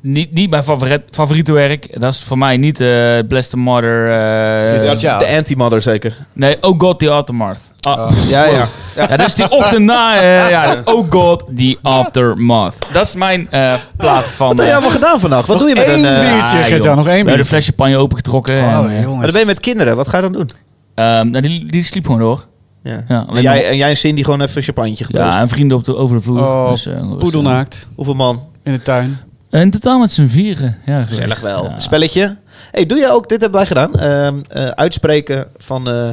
niet, 0.00 0.32
niet 0.32 0.50
mijn 0.50 0.64
favoriet, 0.64 1.00
favoriete 1.10 1.52
werk. 1.52 2.00
Dat 2.00 2.12
is 2.12 2.22
voor 2.22 2.38
mij 2.38 2.56
niet 2.56 2.80
eh 2.80 3.18
Bless 3.28 3.48
the 3.48 3.56
Mother. 3.56 4.06
eh, 4.08 4.86
Ja, 4.86 4.94
ja. 4.98 5.18
De 5.18 5.34
Anti-Mother 5.36 5.82
zeker. 5.82 6.16
Nee, 6.32 6.56
Oh 6.60 6.80
God, 6.80 6.98
The 6.98 7.10
Aftermath. 7.10 7.58
Ah, 7.80 7.98
Oh. 7.98 8.10
Ja, 8.28 8.44
ja. 8.44 8.68
Ja, 8.96 9.06
dat 9.16 9.26
is 9.26 9.34
die 9.34 9.50
ochtend 9.50 9.84
na. 9.84 10.16
eh, 10.20 10.50
ja, 10.50 10.80
oh 10.84 11.10
God, 11.10 11.44
The 11.56 11.76
Aftermath. 11.82 12.74
Dat 12.92 13.06
is 13.06 13.14
mijn 13.14 13.50
eh, 13.50 13.74
plaat 13.96 14.24
van... 14.24 14.48
Wat 14.48 14.58
heb 14.58 14.66
je 14.66 14.72
allemaal 14.72 14.90
gedaan 14.90 15.20
vandaag? 15.20 15.46
Wat 15.46 15.58
doe 15.58 15.68
je 15.68 15.74
met 15.74 15.84
één 15.84 16.04
een... 16.04 16.14
eh, 16.24 16.32
biertje, 16.32 16.58
ah, 16.58 16.68
joh. 16.68 16.78
nog 16.84 16.86
één 16.86 16.94
We 16.94 17.10
hebben 17.10 17.24
biertje. 17.24 17.38
een 17.38 17.44
flesje 17.44 17.66
champagne 17.76 17.96
opengetrokken. 17.96 18.54
en, 18.58 18.64
Oh, 18.78 18.82
Maar 18.84 19.00
jongens. 19.00 19.22
dan 19.22 19.30
ben 19.32 19.40
je 19.40 19.46
met 19.46 19.60
kinderen. 19.60 19.96
Wat 19.96 20.08
ga 20.08 20.16
je 20.16 20.22
dan 20.22 20.32
doen? 20.32 20.50
ehm, 20.94 21.30
nou, 21.30 21.40
die, 21.42 21.66
die 21.70 21.82
sliep 21.84 22.04
gewoon 22.06 22.20
door. 22.20 22.46
Ja. 22.82 23.04
Ja, 23.08 23.26
en, 23.34 23.42
jij, 23.42 23.68
en 23.68 23.76
jij 23.76 23.90
en 23.90 23.96
Cindy 23.96 24.24
gewoon 24.24 24.40
even 24.40 24.56
een 24.56 24.62
champagne 24.62 24.96
gekozen. 24.96 25.26
Ja, 25.26 25.40
en 25.40 25.48
vrienden 25.48 25.76
op 25.76 25.84
de, 25.84 25.96
over 25.96 26.16
de 26.16 26.22
vloer. 26.22 26.38
Oh, 26.40 26.70
Dus, 26.70 26.86
eh, 26.86 26.92
rustig. 26.98 27.16
Poedelnaakt 27.18 27.86
Hoeveel 27.94 28.14
man? 28.14 28.42
in 28.64 28.72
de 28.72 28.82
tuin. 28.82 29.18
In 29.50 29.70
totaal 29.70 29.98
met 29.98 30.12
z'n 30.12 30.26
vieren. 30.26 30.78
Ja, 30.86 31.04
Gezellig 31.04 31.40
wel. 31.40 31.64
Ja. 31.64 31.80
Spelletje. 31.80 32.36
Hey, 32.70 32.86
doe 32.86 32.98
je 32.98 33.12
ook, 33.12 33.28
dit 33.28 33.40
hebben 33.40 33.58
wij 33.58 33.68
gedaan, 33.68 33.94
ehm, 33.94 34.40
eh, 34.48 34.68
uitspreken 34.68 35.46
van 35.56 35.88
eh, 35.88 36.08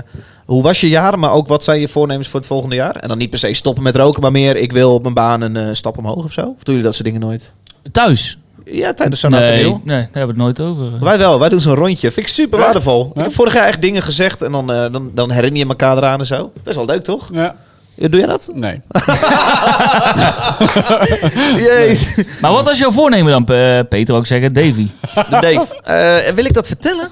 hoe 0.45 0.63
was 0.63 0.81
je 0.81 0.89
jaar, 0.89 1.19
maar 1.19 1.31
ook 1.31 1.47
wat 1.47 1.63
zijn 1.63 1.79
je 1.79 1.87
voornemens 1.87 2.27
voor 2.27 2.39
het 2.39 2.49
volgende 2.49 2.75
jaar? 2.75 2.95
En 2.95 3.07
dan 3.07 3.17
niet 3.17 3.29
per 3.29 3.39
se 3.39 3.53
stoppen 3.53 3.83
met 3.83 3.95
roken, 3.95 4.21
maar 4.21 4.31
meer 4.31 4.55
ik 4.55 4.71
wil 4.71 4.93
op 4.93 5.01
mijn 5.01 5.13
baan 5.13 5.41
een 5.41 5.55
eh, 5.55 5.67
stap 5.73 5.97
omhoog 5.97 6.23
of 6.23 6.31
zo? 6.31 6.41
Of 6.41 6.45
doen 6.63 6.75
jullie 6.75 6.81
dat 6.83 6.93
soort 6.93 7.05
dingen 7.05 7.21
nooit? 7.21 7.51
Thuis? 7.91 8.37
Ja, 8.65 8.93
tijdens 8.93 9.19
zo'n 9.19 9.31
nee, 9.31 9.41
nee, 9.41 9.63
nee, 9.63 9.79
daar 9.83 9.97
hebben 9.97 10.35
we 10.35 10.43
het 10.43 10.57
nooit 10.57 10.59
over. 10.59 10.99
Wij 10.99 11.17
wel, 11.17 11.39
wij 11.39 11.49
doen 11.49 11.61
zo'n 11.61 11.75
rondje. 11.75 12.11
Vind 12.11 12.25
ik 12.27 12.33
super 12.33 12.57
Echt? 12.57 12.67
waardevol. 12.67 13.03
Ja? 13.03 13.19
Ik 13.19 13.27
heb 13.27 13.33
vorig 13.33 13.53
jaar 13.53 13.67
echt 13.67 13.81
dingen 13.81 14.01
gezegd 14.01 14.41
en 14.41 14.51
dan, 14.51 14.71
eh, 14.71 14.91
dan, 14.91 15.11
dan 15.13 15.31
herinner 15.31 15.59
je 15.59 15.67
elkaar 15.67 15.97
eraan 15.97 16.19
en 16.19 16.25
zo. 16.25 16.51
Best 16.63 16.75
wel 16.75 16.85
leuk, 16.85 17.03
toch? 17.03 17.29
Ja. 17.33 17.55
Doe 17.95 18.19
jij 18.19 18.25
dat? 18.25 18.51
Nee. 18.53 18.81
Jeez. 21.67 22.15
Maar 22.41 22.51
wat 22.51 22.65
was 22.65 22.77
jouw 22.77 22.91
voornemen 22.91 23.31
dan, 23.31 23.55
eh, 23.55 23.79
Peter? 23.89 24.15
Ook 24.15 24.25
zeggen, 24.25 24.53
Davy. 24.53 24.87
Dave, 25.29 25.81
eh, 25.83 26.33
wil 26.33 26.45
ik 26.45 26.53
dat 26.53 26.67
vertellen? 26.67 27.09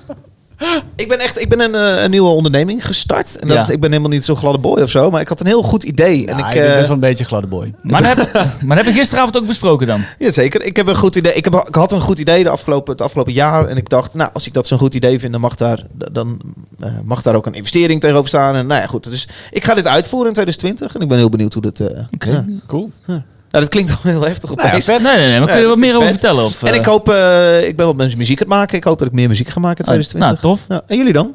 Ik 0.95 1.07
ben 1.07 1.19
echt 1.19 1.41
ik 1.41 1.49
ben 1.49 1.59
een, 1.59 1.75
eh, 1.75 2.03
een 2.03 2.09
nieuwe 2.09 2.29
onderneming 2.29 2.85
gestart. 2.85 3.35
En 3.39 3.47
dat, 3.47 3.67
Ja. 3.67 3.73
Ik 3.73 3.79
ben 3.79 3.89
helemaal 3.89 4.11
niet 4.11 4.25
zo'n 4.25 4.35
gladde 4.35 4.59
boy 4.59 4.81
of 4.81 4.89
zo. 4.89 5.09
Maar 5.09 5.21
ik 5.21 5.27
had 5.27 5.39
een 5.39 5.45
heel 5.45 5.61
goed 5.61 5.83
idee. 5.83 6.27
En 6.27 6.37
Ja, 6.37 6.47
ik, 6.47 6.53
ik 6.53 6.61
ben 6.61 6.69
eh, 6.69 6.75
best 6.75 6.87
wel 6.87 6.95
een 6.95 6.99
beetje 7.01 7.19
een 7.19 7.29
gladde 7.29 7.47
boy. 7.47 7.73
Maar 7.81 8.03
dat 8.03 8.15
heb, 8.17 8.33
maar 8.65 8.75
dat 8.75 8.85
heb 8.85 8.93
je 8.93 8.99
gisteravond 8.99 9.37
ook 9.37 9.47
besproken 9.47 9.87
dan? 9.87 10.01
Ja, 10.17 10.31
zeker. 10.31 10.63
Ik 10.63 10.75
heb 10.75 10.87
een 10.87 10.95
goed 10.95 11.15
idee. 11.15 11.33
Ik, 11.33 11.43
heb, 11.43 11.53
ik 11.67 11.75
had 11.75 11.91
een 11.91 12.01
goed 12.01 12.19
idee 12.19 12.43
de 12.43 12.49
afgelopen, 12.49 12.91
het 12.91 13.01
afgelopen 13.01 13.33
jaar. 13.33 13.67
En 13.67 13.77
ik 13.77 13.89
dacht, 13.89 14.13
nou, 14.13 14.29
als 14.33 14.47
ik 14.47 14.53
dat 14.53 14.67
zo'n 14.67 14.79
goed 14.79 14.93
idee 14.95 15.19
vind, 15.19 15.31
dan 15.31 15.41
mag 15.41 15.55
daar, 15.55 15.85
dan, 16.11 16.41
eh, 16.79 16.91
mag 17.03 17.21
daar 17.21 17.35
ook 17.35 17.45
een 17.45 17.53
investering 17.53 17.99
tegenover 17.99 18.27
staan. 18.27 18.55
En 18.55 18.67
nou 18.67 18.81
ja, 18.81 18.87
goed. 18.87 19.09
Dus 19.09 19.27
ik 19.51 19.63
ga 19.63 19.73
dit 19.73 19.87
uitvoeren 19.87 20.27
in 20.27 20.33
2020. 20.33 20.95
En 20.95 21.01
ik 21.01 21.07
ben 21.07 21.17
heel 21.17 21.29
benieuwd 21.29 21.53
hoe 21.53 21.61
dat. 21.61 21.81
Oké. 22.11 22.29
ja. 22.29 22.45
Cool. 22.67 22.91
Nou, 23.53 23.65
dat 23.65 23.73
klinkt 23.73 24.03
wel 24.03 24.13
heel 24.13 24.25
heftig 24.25 24.49
Nou 24.49 24.61
ja, 24.61 24.67
opeens. 24.67 24.85
vet. 24.85 25.01
Nee, 25.01 25.17
nee, 25.17 25.27
nee. 25.27 25.39
Maar 25.39 25.47
kun 25.47 25.57
je 25.57 25.63
er 25.63 25.69
wat 25.69 25.77
meer 25.77 25.95
over 25.95 26.09
vertellen? 26.09 26.43
Of, 26.43 26.63
en 26.63 26.71
eh, 26.71 26.75
ik 26.75 26.85
hoop, 26.85 27.09
eh, 27.09 27.67
ik 27.67 27.75
ben 27.75 27.85
wat 27.85 27.95
met 27.95 28.17
muziek 28.17 28.41
aan 28.41 28.47
het 28.47 28.57
maken. 28.57 28.77
Ik 28.77 28.83
hoop 28.83 28.97
dat 28.97 29.07
ik 29.07 29.13
meer 29.13 29.27
muziek 29.27 29.49
ga 29.49 29.59
maken 29.59 29.85
in 29.85 29.91
oh, 29.91 29.99
2020. 29.99 30.41
Nou, 30.41 30.57
tof. 30.57 30.65
Ja, 30.69 30.81
en 30.87 30.97
jullie 30.97 31.13
dan? 31.13 31.33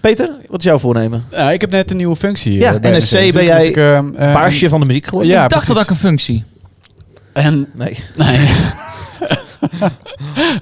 Peter, 0.00 0.30
wat 0.48 0.58
is 0.58 0.64
jouw 0.64 0.78
voornemen? 0.78 1.24
Ja, 1.30 1.50
ik 1.50 1.60
heb 1.60 1.70
net 1.70 1.90
een 1.90 1.96
nieuwe 1.96 2.16
functie. 2.16 2.52
Ja, 2.52 2.74
eh, 2.74 2.80
bij 2.80 2.96
NSC 2.98 3.12
ben 3.12 3.44
jij 3.44 3.66
ik, 3.66 3.76
ehm, 3.76 4.14
ehm, 4.14 4.32
Paarsje 4.32 4.68
van 4.68 4.80
de 4.80 4.86
muziek 4.86 5.04
geworden? 5.04 5.30
Ja, 5.32 5.44
ik 5.44 5.50
dacht 5.50 5.66
dat 5.66 5.80
ik 5.80 5.90
een 5.90 5.96
functie. 5.96 6.44
En, 7.32 7.68
Nee. 7.74 7.98
nee. 8.16 8.48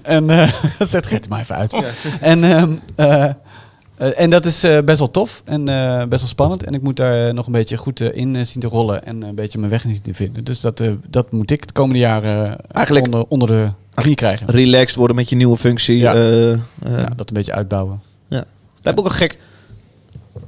en 0.02 0.30
eh, 0.30 0.52
dat 0.78 0.88
zet 0.94 1.06
Gert 1.06 1.24
er 1.24 1.30
maar 1.30 1.40
even 1.40 1.56
uit. 1.56 1.74
En, 2.20 2.44
ehm, 2.44 2.72
eh, 2.96 3.30
eh, 3.96 4.20
en 4.20 4.30
dat 4.30 4.44
is 4.44 4.64
eh, 4.64 4.78
best 4.84 4.98
wel 4.98 5.10
tof 5.10 5.42
en 5.44 5.68
eh, 5.68 5.98
best 5.98 6.20
wel 6.20 6.30
spannend. 6.30 6.62
En 6.64 6.74
ik 6.74 6.82
moet 6.82 6.96
daar 6.96 7.34
nog 7.34 7.46
een 7.46 7.52
beetje 7.52 7.76
goed 7.76 8.00
in 8.00 8.46
zien 8.46 8.60
te 8.60 8.68
rollen 8.68 9.04
en 9.04 9.22
een 9.22 9.34
beetje 9.34 9.58
mijn 9.58 9.70
weg 9.70 9.84
in 9.84 9.92
zien 9.92 10.02
te 10.02 10.14
vinden. 10.14 10.44
Dus 10.44 10.60
dat, 10.60 10.82
dat 11.08 11.32
moet 11.32 11.50
ik 11.50 11.60
het 11.60 11.72
komende 11.72 11.98
jaar 11.98 12.22
eh, 12.24 12.54
Eigenlijk- 12.70 13.04
onder, 13.04 13.24
onder 13.28 13.48
de 13.48 13.70
knie 13.94 14.14
krijgen. 14.14 14.46
Relaxed 14.48 14.96
worden 14.96 15.16
met 15.16 15.28
je 15.28 15.36
nieuwe 15.36 15.56
functie. 15.56 15.96
Ja. 15.98 16.14
Ja, 16.14 16.58
dat 17.16 17.28
een 17.28 17.34
beetje 17.34 17.52
uitbouwen. 17.54 18.00
Lijkt 18.28 19.00
me 19.00 19.04
ook 19.06 19.18
wel 19.18 19.28
gek. 19.28 19.38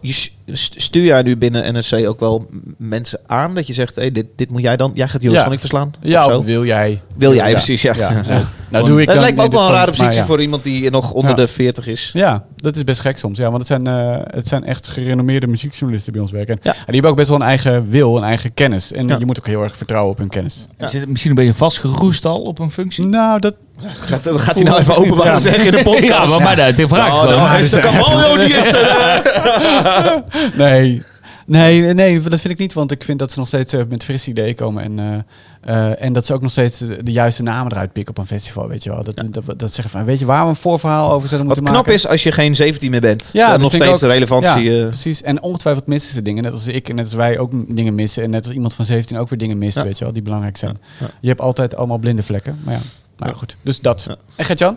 Je 0.00 0.12
st- 0.12 0.32
st- 0.52 0.74
stuur 0.82 1.04
jij 1.04 1.22
nu 1.22 1.36
binnen 1.36 1.78
NSC 1.78 1.92
ook 1.92 2.20
wel 2.20 2.46
mensen 2.76 3.20
aan 3.26 3.54
dat 3.54 3.66
je 3.66 3.72
zegt, 3.72 3.96
hey, 3.96 4.12
dit, 4.12 4.26
dit 4.36 4.50
moet 4.50 4.62
jij 4.62 4.76
dan, 4.76 4.90
jij 4.94 5.08
gaat 5.08 5.22
Joris 5.22 5.38
Ja. 5.38 5.44
van 5.44 5.52
ik 5.52 5.58
verslaan? 5.60 5.92
Ja, 6.00 6.24
of 6.24 6.32
zo? 6.32 6.38
of 6.38 6.44
wil 6.44 6.64
jij? 6.64 7.00
Wil 7.16 7.34
jij, 7.34 7.52
precies, 7.52 7.82
ja. 7.82 7.94
Ja. 7.94 8.10
ja. 8.28 8.42
Nou, 8.70 8.86
doe 8.86 9.00
ik 9.00 9.06
dat 9.06 9.14
dan 9.14 9.24
lijkt 9.24 9.36
me 9.38 9.42
ook 9.44 9.52
wel 9.52 9.66
een 9.66 9.72
rare 9.72 9.90
positie 9.90 10.22
voor 10.22 10.40
iemand 10.42 10.62
die 10.64 10.90
nog 10.90 11.12
onder 11.12 11.30
Ja. 11.30 11.36
de 11.36 11.48
40 11.48 11.86
is. 11.86 12.10
Ja, 12.14 12.44
dat 12.56 12.76
is 12.76 12.84
best 12.84 13.00
gek 13.00 13.18
soms. 13.18 13.38
Ja, 13.38 13.44
want 13.44 13.56
het 13.56 13.66
zijn, 13.66 13.86
eh, 13.86 14.20
het 14.34 14.48
zijn 14.48 14.64
echt 14.64 14.86
gerenommeerde 14.86 15.46
muziekjournalisten 15.46 16.12
bij 16.12 16.22
ons 16.22 16.30
werken. 16.30 16.58
Ja. 16.62 16.70
En 16.70 16.76
die 16.84 16.92
hebben 16.92 17.10
ook 17.10 17.16
best 17.16 17.28
wel 17.28 17.38
een 17.40 17.46
eigen 17.46 17.88
wil, 17.90 18.16
een 18.16 18.22
eigen 18.22 18.54
kennis. 18.54 18.92
En 18.92 19.08
Ja. 19.08 19.16
je 19.18 19.26
moet 19.26 19.38
ook 19.38 19.46
heel 19.46 19.62
erg 19.62 19.76
vertrouwen 19.76 20.12
op 20.12 20.18
hun 20.18 20.28
kennis. 20.28 20.66
Zit 20.78 21.08
misschien 21.08 21.30
een 21.30 21.36
beetje 21.36 21.54
vastgeroest 21.54 22.24
al 22.24 22.40
op 22.40 22.58
een 22.58 22.70
functie. 22.70 23.04
Nou, 23.04 23.40
dat... 23.40 23.54
Gaat, 23.86 24.22
gaat 24.34 24.54
hij 24.54 24.64
nou 24.64 24.78
even 24.78 24.96
openbaar 24.96 25.26
Ja. 25.26 25.38
zeggen 25.38 25.64
in 25.64 25.70
de 25.70 25.82
podcast? 25.82 26.32
Ja, 26.32 26.38
maar 26.38 26.56
mij. 26.56 26.70
Ik 26.70 26.88
vraag 26.88 27.12
Oh, 27.12 27.24
nou, 27.24 27.58
is 27.58 27.70
de 27.70 27.78
Cavallo, 27.78 28.36
die 28.36 28.54
is 28.54 28.72
er. 28.72 30.22
Nee. 30.64 31.02
Nee, 31.46 31.94
nee, 31.94 32.20
dat 32.20 32.40
vind 32.40 32.52
ik 32.52 32.58
niet. 32.58 32.72
Want 32.72 32.90
ik 32.90 33.04
vind 33.04 33.18
dat 33.18 33.32
ze 33.32 33.38
nog 33.38 33.48
steeds 33.48 33.72
eh, 33.72 33.80
met 33.88 34.04
frisse 34.04 34.30
ideeën 34.30 34.54
komen. 34.54 34.82
En, 34.82 35.24
eh, 35.64 35.88
eh, 35.90 36.02
en 36.02 36.12
dat 36.12 36.26
ze 36.26 36.34
ook 36.34 36.42
nog 36.42 36.50
steeds 36.50 36.78
de, 36.78 37.12
juiste 37.12 37.42
namen 37.42 37.72
eruit 37.72 37.92
pikken 37.92 38.16
op 38.16 38.20
een 38.20 38.26
festival, 38.26 38.68
weet 38.68 38.82
je 38.82 38.90
wel. 38.90 39.04
Dat, 39.04 39.22
dat, 39.30 39.58
dat, 39.58 39.72
zeggen 39.72 39.90
van, 39.90 40.04
weet 40.04 40.18
je 40.18 40.24
waar 40.24 40.42
we 40.42 40.48
een 40.48 40.56
voorverhaal 40.56 41.12
over 41.12 41.28
zouden 41.28 41.48
Wat 41.48 41.58
knap 41.58 41.72
maken? 41.72 41.92
is 41.92 42.06
als 42.06 42.22
je 42.22 42.32
geen 42.32 42.56
17 42.56 42.90
meer 42.90 43.00
bent. 43.00 43.30
Ja, 43.32 43.50
dat 43.50 43.60
nog 43.60 43.72
steeds 43.74 44.00
de 44.00 44.06
relevantie. 44.06 44.70
Ja, 44.70 44.86
precies. 44.86 45.22
En 45.22 45.42
ongetwijfeld 45.42 45.86
missen 45.86 46.14
ze 46.14 46.22
dingen. 46.22 46.42
Net 46.42 46.52
als 46.52 46.66
ik 46.66 46.88
en 46.88 46.94
net 46.94 47.04
als 47.04 47.14
wij 47.14 47.38
ook 47.38 47.52
dingen 47.68 47.94
missen. 47.94 48.22
En 48.22 48.30
net 48.30 48.44
als 48.44 48.54
iemand 48.54 48.74
van 48.74 48.84
17 48.84 49.18
ook 49.18 49.28
weer 49.28 49.38
dingen 49.38 49.58
mist, 49.58 49.76
Ja. 49.76 49.84
weet 49.84 49.98
je 49.98 50.04
wel, 50.04 50.12
die 50.12 50.22
belangrijk 50.22 50.56
zijn. 50.56 50.78
Je 51.20 51.28
hebt 51.28 51.40
altijd 51.40 51.76
allemaal 51.76 51.98
blinde 51.98 52.22
vlekken. 52.22 52.58
Maar 52.64 52.74
ja, 52.74 52.80
nou 53.18 53.34
goed. 53.34 53.56
Dus 53.62 53.80
dat. 53.80 54.04
Ja. 54.08 54.16
En 54.36 54.44
Gert-Jan, 54.44 54.76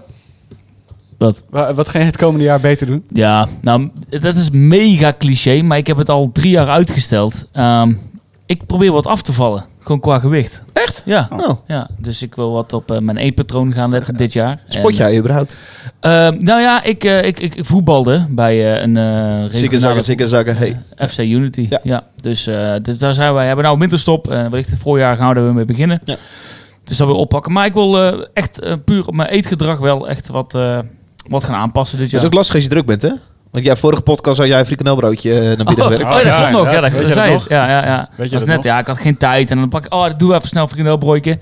Wat? 1.17 1.43
wa- 1.49 1.73
wat 1.73 1.89
ga 1.89 1.99
je 1.99 2.05
het 2.05 2.17
komende 2.17 2.43
jaar 2.45 2.59
beter 2.59 2.87
doen? 2.87 3.03
Ja, 3.07 3.47
nou, 3.61 3.89
dat 4.09 4.35
is 4.35 4.49
mega 4.49 5.13
cliché, 5.19 5.61
maar 5.61 5.77
ik 5.77 5.87
heb 5.87 5.97
het 5.97 6.09
al 6.09 6.29
drie 6.33 6.51
jaar 6.51 6.67
uitgesteld. 6.69 7.45
Ehm, 7.51 7.93
ik 8.45 8.65
probeer 8.65 8.91
wat 8.91 9.07
af 9.07 9.21
te 9.21 9.33
vallen, 9.33 9.65
gewoon 9.79 9.99
qua 9.99 10.19
gewicht. 10.19 10.63
Echt? 10.73 11.01
Ja, 11.05 11.27
Oh. 11.37 11.49
ja 11.67 11.87
dus 11.97 12.21
ik 12.21 12.35
wil 12.35 12.51
wat 12.51 12.73
op 12.73 12.91
eh, 12.91 12.97
mijn 12.99 13.17
eetpatroon 13.17 13.73
gaan 13.73 13.89
letten 13.89 14.15
dit 14.15 14.33
jaar. 14.33 14.59
Spot 14.67 14.89
En, 14.89 14.95
jij 14.95 15.17
überhaupt? 15.17 15.57
ehm, 15.99 16.37
nou 16.37 16.61
ja, 16.61 16.83
ik, 16.83 17.03
eh, 17.03 17.23
ik, 17.25 17.39
ik 17.39 17.55
voetbalde 17.65 18.25
bij 18.29 18.73
eh, 18.75 18.81
een 18.81 18.97
eh 18.97 19.57
zikke 20.03 20.27
zakken. 20.27 20.57
Hey. 20.57 20.79
FC 21.09 21.17
Unity. 21.19 21.67
Ja. 21.69 21.79
Ja. 21.83 22.03
dus, 22.21 22.47
eh, 22.47 22.73
dus 22.81 22.97
daar 22.97 23.13
zijn 23.13 23.33
wij. 23.33 23.45
Hebben 23.47 23.65
nou 23.65 23.77
winterstop. 23.79 24.29
en 24.29 24.49
wellicht 24.49 24.69
het 24.69 24.79
voorjaar 24.79 25.15
gaan 25.17 25.29
we 25.29 25.35
er 25.35 25.43
weer 25.43 25.53
mee 25.53 25.65
beginnen. 25.65 26.01
Ja. 26.05 26.15
Dus 26.91 26.99
dat 26.99 27.09
wil 27.09 27.19
oppakken. 27.19 27.51
Maar 27.51 27.65
ik 27.65 27.73
wil 27.73 27.97
eh, 27.97 28.25
echt 28.33 28.59
eh, 28.59 28.73
puur 28.85 29.07
op 29.07 29.15
mijn 29.15 29.29
eetgedrag 29.29 29.77
wel 29.79 30.09
echt 30.09 30.27
wat, 30.27 30.55
eh, 30.55 30.79
wat 31.27 31.43
gaan 31.43 31.55
aanpassen 31.55 31.97
dit 31.97 32.03
Het 32.03 32.11
jaar. 32.11 32.21
is 32.21 32.27
ook 32.27 32.33
lastig 32.33 32.55
als 32.55 32.63
je 32.63 32.69
druk 32.69 32.85
bent, 32.85 33.01
hè? 33.01 33.11
Want 33.51 33.65
jij 33.65 33.75
vorige 33.75 34.01
podcast 34.01 34.37
had 34.37 34.47
jij 34.47 34.59
een 34.59 34.65
frikandelbroodje 34.65 35.33
naar 35.33 35.65
binnen 35.65 35.85
Oh, 35.85 35.91
oh, 35.91 36.21
ja, 36.21 36.41
dat 36.41 36.51
nog. 36.51 36.71
Ja, 36.71 36.81
dat, 36.81 36.91
Weet 36.91 36.99
dat 36.99 37.07
je 37.07 37.13
zei 37.13 37.31
dat 37.31 37.41
het. 37.41 37.49
Ja, 37.49 37.69
ja, 37.69 37.85
ja. 37.85 38.09
Weet 38.15 38.29
je 38.29 38.31
was 38.31 38.39
dat 38.39 38.47
net, 38.47 38.55
nog? 38.55 38.65
ja, 38.65 38.79
ik 38.79 38.87
had 38.87 38.97
geen 38.97 39.17
tijd. 39.17 39.51
En 39.51 39.57
dan 39.57 39.69
pak 39.69 39.85
ik, 39.85 39.93
oh, 39.93 40.05
doe 40.17 40.35
even 40.35 40.47
snel 40.47 40.67
frikandelbroodje. 40.67 41.39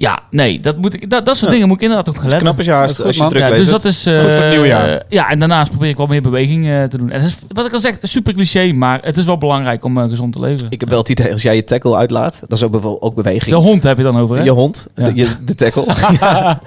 Ja, 0.00 0.18
nee, 0.30 0.60
dat, 0.60 0.76
moet 0.76 0.94
ik, 0.94 1.10
dat, 1.10 1.26
dat 1.26 1.34
soort 1.36 1.46
Ja. 1.46 1.52
dingen 1.52 1.68
moet 1.68 1.76
ik 1.76 1.82
inderdaad 1.82 2.08
ook 2.08 2.14
gaan 2.14 2.24
is 2.24 2.30
letten. 2.30 2.48
knap 2.48 2.56
als 2.58 2.66
je, 2.66 2.72
haast, 2.72 2.88
Dat 2.96 2.98
is 2.98 3.04
als 3.06 3.16
je 3.16 3.22
goed, 3.22 3.30
druk 3.30 3.42
Ja, 3.42 3.56
dus 3.56 3.68
dat 3.68 3.84
is 3.84 4.06
eh, 4.06 4.14
Goed 4.18 4.22
voor 4.34 4.42
het 4.42 4.50
nieuwe 4.50 4.66
jaar. 4.66 5.02
Ja, 5.08 5.28
en 5.30 5.38
daarnaast 5.38 5.70
probeer 5.70 5.88
ik 5.88 5.96
wel 5.96 6.06
meer 6.06 6.22
beweging 6.22 6.68
eh, 6.68 6.82
te 6.84 6.98
doen. 6.98 7.10
En 7.10 7.20
het 7.20 7.28
is, 7.30 7.36
wat 7.48 7.66
ik 7.66 7.72
al 7.72 7.78
zeg, 7.78 7.94
super 8.02 8.34
cliché, 8.34 8.72
maar 8.72 8.98
het 9.02 9.16
is 9.16 9.24
wel 9.24 9.38
belangrijk 9.38 9.84
om 9.84 9.98
eh, 9.98 10.08
gezond 10.08 10.32
te 10.32 10.40
leven. 10.40 10.66
Ik 10.70 10.80
heb 10.80 10.88
wel 10.88 10.98
het 10.98 11.08
idee, 11.08 11.32
als 11.32 11.42
jij 11.42 11.54
je 11.56 11.64
tackle 11.64 11.96
uitlaat, 11.96 12.40
dat 12.40 12.58
is 12.58 12.64
ook, 12.64 12.70
bewe- 12.70 13.00
ook 13.00 13.14
beweging. 13.14 13.44
De 13.54 13.60
hond 13.62 13.82
heb 13.82 13.96
je 13.96 14.02
dan 14.02 14.18
over, 14.18 14.36
hè? 14.36 14.42
Je 14.42 14.50
hond, 14.50 14.86
Ja. 14.94 15.04
de, 15.04 15.14
je, 15.14 15.28
de 15.44 15.54
tackle. 15.54 15.84
Ja. 16.20 16.60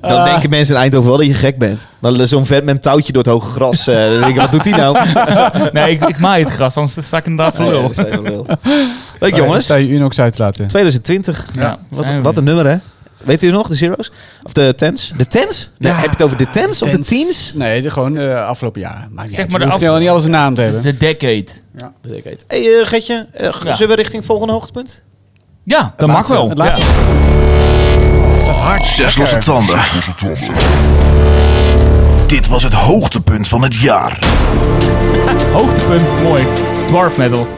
Dan 0.00 0.24
denken 0.24 0.50
mensen 0.50 0.74
in 0.74 0.80
Eindhoven 0.80 1.08
wel 1.08 1.18
dat 1.18 1.26
je 1.26 1.34
gek 1.34 1.58
bent. 1.58 1.86
Dan 2.00 2.26
zo'n 2.28 2.46
vet 2.46 2.64
met 2.64 2.74
een 2.74 2.80
touwtje 2.80 3.12
door 3.12 3.22
het 3.22 3.32
hoge 3.32 3.50
gras. 3.50 3.86
eh, 3.86 3.94
dan 3.96 4.18
denk 4.20 4.26
ik, 4.34 4.36
wat 4.40 4.52
doet 4.52 4.64
hij 4.64 4.78
nou? 4.78 4.96
Nee, 5.72 5.90
ik, 5.90 6.04
ik 6.08 6.18
maai 6.18 6.42
het 6.44 6.52
gras, 6.52 6.76
anders 6.76 7.06
sta 7.06 7.16
ik 7.18 7.26
inderdaad 7.26 7.54
voor 7.54 7.64
Nee, 7.64 7.72
lul. 7.72 7.82
dat 7.82 7.90
is 7.90 8.04
even 8.04 8.22
lul. 8.22 8.46
Leuk 9.18 9.36
jongens, 9.36 9.64
Sta 9.64 9.74
je 9.74 9.88
Unox 9.90 10.20
uit 10.20 10.32
te 10.32 10.42
laten. 10.42 10.66
2020. 10.66 11.46
Ja, 11.54 11.78
Wat, 11.88 12.04
wat 12.22 12.36
een 12.36 12.44
nummer 12.54 12.72
hè? 12.72 12.76
Weet 13.24 13.42
u 13.42 13.50
nog, 13.50 13.68
de 13.68 13.74
zeros? 13.74 14.12
Of 14.42 14.52
de 14.52 14.72
tens? 14.76 15.12
De 15.16 15.26
tens? 15.26 15.70
Nee, 15.78 15.92
Ja. 15.92 15.96
Heb 15.98 16.04
je 16.04 16.10
het 16.10 16.22
over 16.22 16.36
de 16.36 16.50
tens 16.50 16.82
of 16.82 16.90
de 16.90 16.98
teens? 16.98 17.52
Nee, 17.54 17.82
de, 17.82 17.90
gewoon 17.90 18.18
eh 18.18 18.44
afgelopen 18.44 18.80
jaar. 18.80 19.08
Maakt 19.10 19.28
Zeg 19.30 19.38
uit. 19.38 19.50
maar 19.50 19.78
de 19.78 19.98
niet 19.98 20.08
alles 20.08 20.24
een 20.24 20.30
naam 20.30 20.54
te 20.54 20.60
hebben. 20.60 20.82
De 20.82 20.96
decade. 20.96 21.44
Zekerheid. 22.02 22.44
Hé 22.48 22.62
hey, 22.62 22.80
eh, 22.80 22.86
Getje, 22.86 23.26
eh, 23.32 23.50
Ja. 23.62 23.72
zullen 23.72 23.88
we 23.88 23.94
richting 23.94 24.16
het 24.16 24.26
volgende 24.26 24.52
hoogtepunt? 24.52 25.02
Ja, 25.64 25.94
dat 25.96 26.06
mag 26.06 26.16
laatste, 26.16 26.32
wel. 26.32 26.48
het 26.48 26.58
laatste. 26.58 26.86
Ja. 28.44 28.84
Zes 28.84 29.16
losse 29.16 29.38
tanden. 29.38 29.78
Dit 32.26 32.48
was 32.48 32.62
het 32.62 32.72
hoogtepunt 32.72 33.48
van 33.48 33.62
het 33.62 33.74
jaar. 33.74 34.18
Hoogtepunt, 35.52 36.22
mooi. 36.22 36.46
Dwarf 36.86 37.16
metal. 37.16 37.48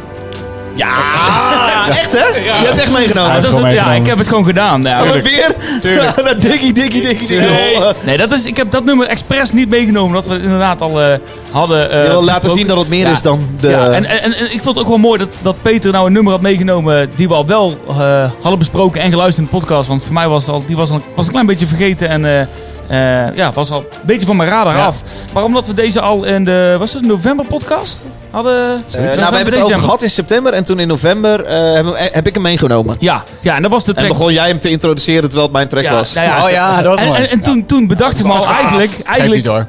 Ja, 0.74 0.88
echt 1.88 2.12
hè? 2.12 2.36
Je 2.38 2.50
hebt 2.66 2.78
echt 2.80 2.90
meegenomen. 2.92 3.30
Ja, 3.30 3.34
dat 3.36 3.42
is 3.44 3.48
gewoon 3.48 3.64
het- 3.64 3.74
ja, 3.74 3.80
meegenomen. 3.88 4.00
ik 4.02 4.06
heb 4.06 4.18
het 4.18 4.28
gewoon 4.28 4.44
gedaan. 4.44 4.82
Ja, 4.82 4.96
Gaan 4.96 5.10
we 5.12 5.22
weer? 5.22 5.54
Ja, 5.94 6.14
naar 6.24 6.40
Diggy, 6.40 6.72
Diggy, 6.72 7.00
Diggy, 7.00 7.26
Diggy. 7.26 7.34
Nee, 7.52 7.74
eh, 7.74 7.90
nee 8.00 8.16
dat 8.16 8.32
is, 8.32 8.44
ik 8.44 8.56
heb 8.56 8.70
dat 8.70 8.84
nummer 8.84 9.06
expres 9.06 9.50
niet 9.50 9.68
meegenomen. 9.68 10.14
Dat 10.14 10.26
we 10.26 10.32
het 10.32 10.42
inderdaad 10.42 10.80
al 10.80 11.00
eh, 11.02 11.14
hadden. 11.50 11.90
eh, 11.90 12.02
Je 12.02 12.08
wil 12.08 12.24
laten 12.24 12.24
besproken. 12.24 12.50
zien 12.58 12.66
dat 12.66 12.76
het 12.78 12.88
meer 12.88 13.04
Ja. 13.06 13.10
is 13.10 13.22
dan 13.22 13.48
de... 13.60 13.68
Ja, 13.68 13.90
en, 13.90 14.04
en, 14.04 14.22
en 14.34 14.44
ik 14.52 14.62
vond 14.62 14.76
het 14.76 14.78
ook 14.78 14.88
wel 14.88 14.98
mooi 14.98 15.18
dat, 15.18 15.28
dat 15.42 15.56
Peter 15.62 15.92
nou 15.92 16.06
een 16.06 16.12
nummer 16.12 16.32
had 16.32 16.40
meegenomen 16.42 17.10
die 17.14 17.28
we 17.28 17.34
al 17.34 17.46
wel 17.46 17.78
eh, 17.88 18.30
hadden 18.40 18.58
besproken 18.58 19.00
en 19.00 19.10
geluisterd 19.10 19.46
in 19.46 19.52
de 19.52 19.58
podcast. 19.58 19.88
Want 19.88 20.02
voor 20.04 20.12
mij 20.14 20.28
was 20.28 20.42
het 20.46 20.54
al, 20.54 20.62
die 20.66 20.76
was, 20.76 20.90
al, 20.90 21.00
was 21.16 21.26
een 21.26 21.32
klein 21.32 21.46
beetje 21.46 21.66
vergeten 21.66 22.08
en 22.08 22.24
eh, 22.38 22.46
eh, 22.92 23.37
ja, 23.37 23.52
was 23.52 23.70
al 23.70 23.78
een 23.78 23.87
beetje 24.02 24.26
van 24.26 24.37
mijn 24.37 24.48
radar 24.48 24.76
Ja. 24.76 24.87
af. 24.87 25.02
Maar 25.33 25.44
omdat 25.44 25.66
we 25.66 25.74
deze 25.74 26.00
al 26.00 26.24
in 26.24 26.44
de, 26.44 26.76
was 26.78 26.92
het 26.92 27.02
een 27.02 27.09
november 27.09 27.46
podcast 27.46 28.00
hadden? 28.31 28.85
Eh, 28.92 29.00
nou, 29.16 29.31
we 29.31 29.37
hebben 29.37 29.55
het 29.55 29.62
over 29.62 29.78
gehad 29.78 30.02
in 30.02 30.11
september 30.11 30.52
en 30.52 30.64
toen 30.64 30.78
in 30.78 30.88
november 30.88 31.44
eh, 31.44 31.74
heb, 31.74 31.87
heb 32.12 32.26
ik 32.26 32.35
hem 32.35 32.42
meegenomen. 32.42 32.96
Ja, 32.98 33.24
ja, 33.40 33.57
en 33.57 33.62
dat 33.62 33.70
was 33.70 33.85
de 33.85 33.90
En 33.90 33.96
track. 33.96 34.09
begon 34.09 34.33
jij 34.33 34.48
hem 34.48 34.59
te 34.61 34.70
introduceren 34.70 35.22
terwijl 35.22 35.42
het 35.42 35.52
mijn 35.52 35.68
track 35.68 35.83
ja, 35.85 35.92
was. 35.92 36.12
nou 36.14 36.26
ja, 36.26 36.44
Oh 36.44 36.50
ja, 36.50 36.76
dat 36.83 36.85
was 36.85 37.00
en, 37.00 37.07
mooi. 37.07 37.20
en, 37.22 37.31
en 37.31 37.40
toen, 37.40 37.66
toen 37.66 37.87
bedacht 37.87 38.18
ik 38.18 38.26
me 38.26 38.33
al 38.33 38.46
eigenlijk, 38.46 38.98
eigenlijk 39.05 39.44
door. 39.44 39.66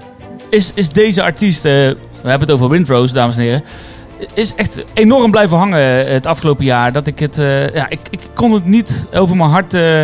is, 0.49 0.71
is 0.75 0.89
deze 0.89 1.23
artiest, 1.23 1.65
eh, 1.65 1.71
we 1.71 2.29
hebben 2.29 2.47
het 2.47 2.51
over 2.51 2.69
Windrose, 2.69 3.13
dames 3.13 3.35
en 3.35 3.41
heren. 3.41 3.63
is 4.33 4.53
echt 4.55 4.83
enorm 4.93 5.31
blijven 5.31 5.57
hangen 5.57 6.05
eh, 6.05 6.13
het 6.13 6.25
afgelopen 6.25 6.65
jaar. 6.65 6.91
Dat 6.91 7.07
ik 7.07 7.19
het, 7.19 7.37
eh, 7.37 7.73
ja, 7.73 7.89
ik, 7.89 7.99
ik 8.09 8.19
kon 8.33 8.51
het 8.51 8.65
niet 8.65 9.05
over 9.13 9.35
mijn 9.35 9.49
hart. 9.49 9.73
eh, 9.73 10.01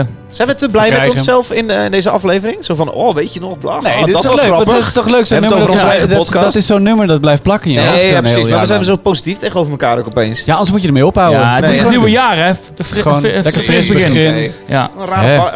eh, 0.00 0.06
Zijn 0.32 0.48
we 0.48 0.54
te 0.54 0.68
blij 0.68 0.90
met 0.90 1.08
onszelf 1.08 1.50
in, 1.52 1.70
eh, 1.70 1.84
in 1.84 1.90
deze 1.90 2.10
aflevering? 2.10 2.64
Zo 2.64 2.74
van, 2.74 2.90
oh, 2.92 3.14
weet 3.14 3.34
je 3.34 3.40
nog, 3.40 3.58
bla, 3.58 3.80
Nee, 3.80 3.92
ah, 3.92 4.04
dit 4.04 4.14
dat 4.14 4.22
is 4.22 4.28
was 4.30 4.38
toch 4.38 4.44
leuk. 4.48 4.54
grappig. 4.54 4.74
Dat 4.76 4.86
is 4.86 4.92
toch 4.92 5.06
leuk 5.06 5.26
zo'n 5.26 5.38
We 5.40 5.44
hebben 5.46 5.50
nummer 5.50 5.58
het 5.58 5.58
dat, 5.58 5.58
over 5.58 5.72
onze 5.72 5.84
ja, 5.86 5.90
eigen 5.92 6.08
dat, 6.08 6.18
podcast. 6.18 6.44
dat 6.44 6.54
is 6.54 6.66
zo'n 6.66 6.82
nummer 6.82 7.06
dat 7.06 7.20
blijft 7.20 7.42
plakken 7.42 7.70
in 7.70 7.76
je 7.76 7.80
hoofd. 7.82 7.92
Nee, 7.94 8.06
ja, 8.10 8.18
een 8.18 8.24
heel 8.24 8.32
precies. 8.32 8.50
Maar 8.50 8.60
we 8.60 8.66
zijn 8.66 8.78
we 8.78 8.84
zo 8.84 8.96
positief 8.96 9.38
tegenover 9.38 9.70
elkaar 9.70 9.98
ook 9.98 10.06
opeens. 10.06 10.42
Ja, 10.44 10.52
anders 10.52 10.70
moet 10.70 10.80
je 10.82 10.86
ermee 10.86 11.06
ophouden. 11.06 11.40
ja, 11.40 11.54
het 11.54 11.60
nee, 11.60 11.70
is 11.70 11.76
het 11.76 11.84
ja. 11.84 11.90
nieuwe 11.92 12.10
jaar, 12.10 12.36
hè? 12.36 12.52
Gewoon 12.84 13.20
lekker 13.22 13.52
fris 13.52 13.86
begin. 13.86 14.12
begin. 14.12 14.32
Nee. 14.32 14.52
Ja. 14.66 14.90
Een 14.98 15.06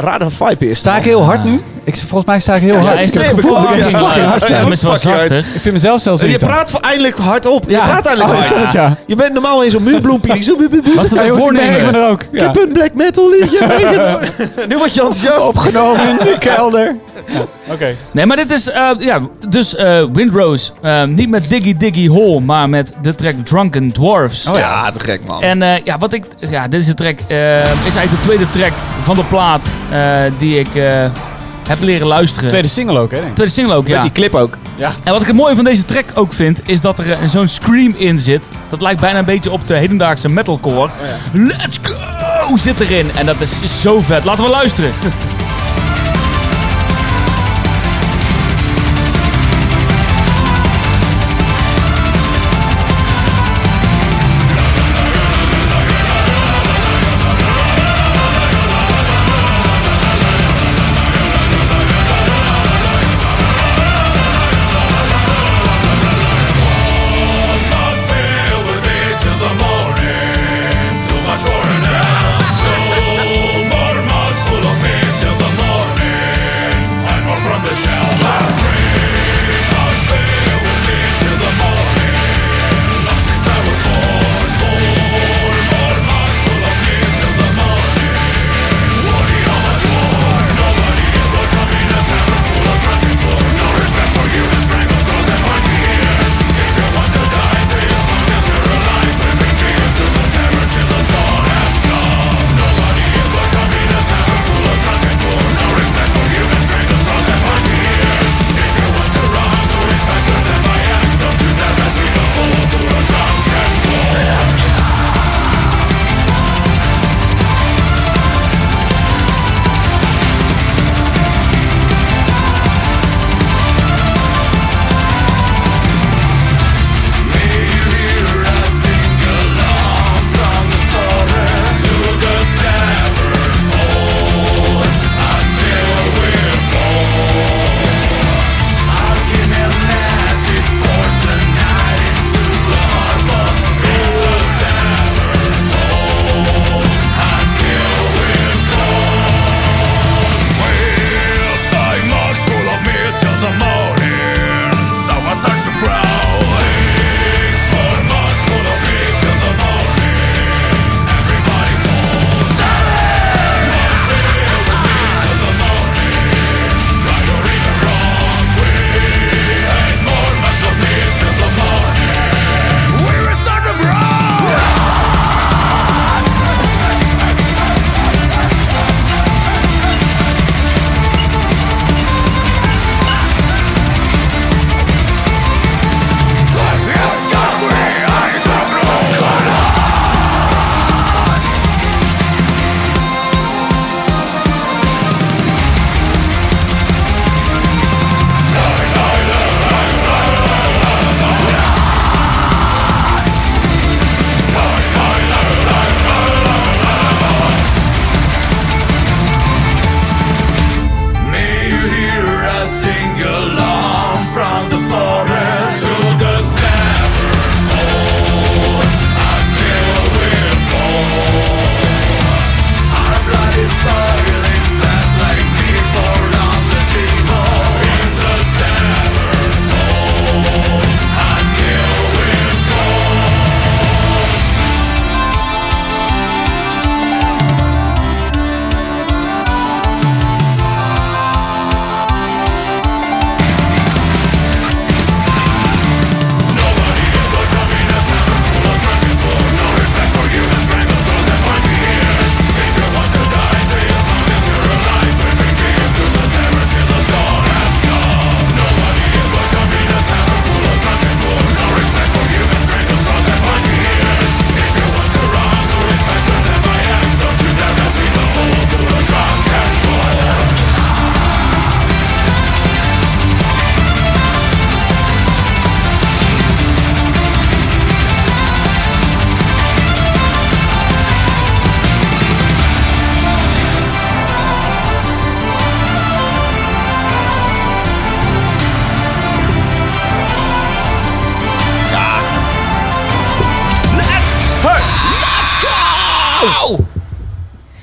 rare, 0.04 0.30
vibe 0.30 0.68
is 0.70 0.78
Sta 0.78 0.96
ik 0.96 1.04
heel 1.04 1.22
hard 1.24 1.44
nu? 1.44 1.60
Ik, 1.84 1.96
volgens 1.96 2.24
mij 2.24 2.40
sta 2.40 2.54
ik 2.54 2.62
heel 2.62 2.74
Ja, 2.74 2.80
hard. 2.80 3.04
ik, 3.04 3.12
heb 3.12 3.22
het 3.22 3.34
gevoel 3.34 3.54
dat 3.54 3.62
ik 3.62 3.68
hard 3.68 3.90
Ja, 3.90 4.58
ja, 5.02 5.22
je. 5.22 5.36
Ik 5.36 5.60
vind 5.60 5.74
mezelf 5.74 6.00
zelfs 6.00 6.22
Je 6.22 6.38
praat 6.38 6.80
eindelijk 6.80 7.18
hardop. 7.18 7.64
Je 7.66 7.70
Ja. 7.70 7.84
praat 7.86 8.06
eindelijk 8.06 8.34
Oh, 8.38 8.50
hard. 8.58 8.72
ja? 8.72 8.96
Je 9.06 9.16
bent 9.16 9.32
normaal 9.32 9.62
in 9.62 9.70
zo'n 9.70 9.82
muurbloempie 9.82 10.32
die 10.32 10.42
zo... 10.42 10.56
Was 10.94 11.08
dat 11.08 11.18
Ja, 11.18 11.24
een 11.24 11.76
ik 11.76 11.92
me 11.92 11.98
er 11.98 12.08
ook. 12.08 12.22
Ik 12.22 12.40
Ja. 12.40 12.46
heb 12.46 12.56
een 12.56 12.72
black 12.72 12.94
metal 12.94 13.30
liedje 13.30 13.66
meegenomen. 13.66 14.28
Nu 14.68 14.76
word 14.78 14.94
je 14.94 15.00
enthousiast. 15.02 15.46
Opgenomen 15.46 16.08
in 16.10 16.16
de 16.16 16.36
kelder. 16.38 16.96
Oké. 17.70 17.94
Nee, 18.10 18.26
maar 18.26 18.36
dit 18.36 18.50
is, 18.50 18.70
eh, 18.70 18.90
ja, 18.98 19.20
dus 19.48 19.74
eh, 19.74 20.02
Windrose. 20.12 20.72
eh, 20.82 21.04
niet 21.04 21.28
met 21.28 21.48
Diggy 21.50 21.76
Diggy 21.76 22.08
Hole, 22.08 22.40
maar 22.40 22.68
met 22.68 22.92
de 23.02 23.14
track 23.14 23.34
Drunken 23.44 23.92
Dwarfs. 23.92 24.46
Oh 24.46 24.58
ja, 24.58 24.90
te 24.90 25.00
gek 25.00 25.20
man. 25.26 25.42
En 25.42 25.62
eh, 25.62 25.84
ja, 25.84 25.98
wat 25.98 26.12
ik, 26.12 26.24
ja, 26.38 26.68
dit 26.68 26.80
is 26.80 26.86
de 26.86 26.94
track, 26.94 27.18
is 27.28 27.94
eigenlijk 27.94 28.10
de 28.10 28.20
tweede 28.22 28.50
track 28.50 28.72
van 29.02 29.16
de 29.16 29.24
plaat 29.24 29.66
eh, 29.90 30.20
die 30.38 30.58
ik 30.58 30.74
eh, 30.74 31.04
heb 31.68 31.80
leren 31.80 32.06
luisteren. 32.06 32.48
Tweede 32.48 32.68
single 32.68 32.98
ook, 32.98 33.10
hè? 33.10 33.16
denk 33.16 33.28
ik. 33.28 33.34
Tweede 33.34 33.52
single 33.52 33.74
ook, 33.74 33.82
Met 33.82 33.92
ja. 33.92 34.02
die 34.02 34.12
clip 34.12 34.34
ook. 34.34 34.56
En 35.04 35.12
wat 35.12 35.20
ik 35.20 35.26
het 35.26 35.36
mooie 35.36 35.54
van 35.54 35.64
deze 35.64 35.84
track 35.84 36.04
ook 36.14 36.32
vind, 36.32 36.60
is 36.68 36.80
dat 36.80 36.98
er 36.98 37.16
zo'n 37.28 37.48
scream 37.48 37.94
in 37.96 38.18
zit. 38.18 38.42
Dat 38.68 38.80
lijkt 38.80 39.00
bijna 39.00 39.18
een 39.18 39.24
beetje 39.24 39.50
op 39.50 39.66
de 39.66 39.74
hedendaagse 39.74 40.28
metalcore. 40.28 40.90
Let's 41.32 41.78
go 41.82 42.25
zit 42.54 42.80
erin. 42.80 43.16
En 43.16 43.26
dat 43.26 43.40
is 43.40 43.80
zo 43.80 44.00
vet. 44.00 44.24
Laten 44.24 44.44
we 44.44 44.50
luisteren. 44.50 44.92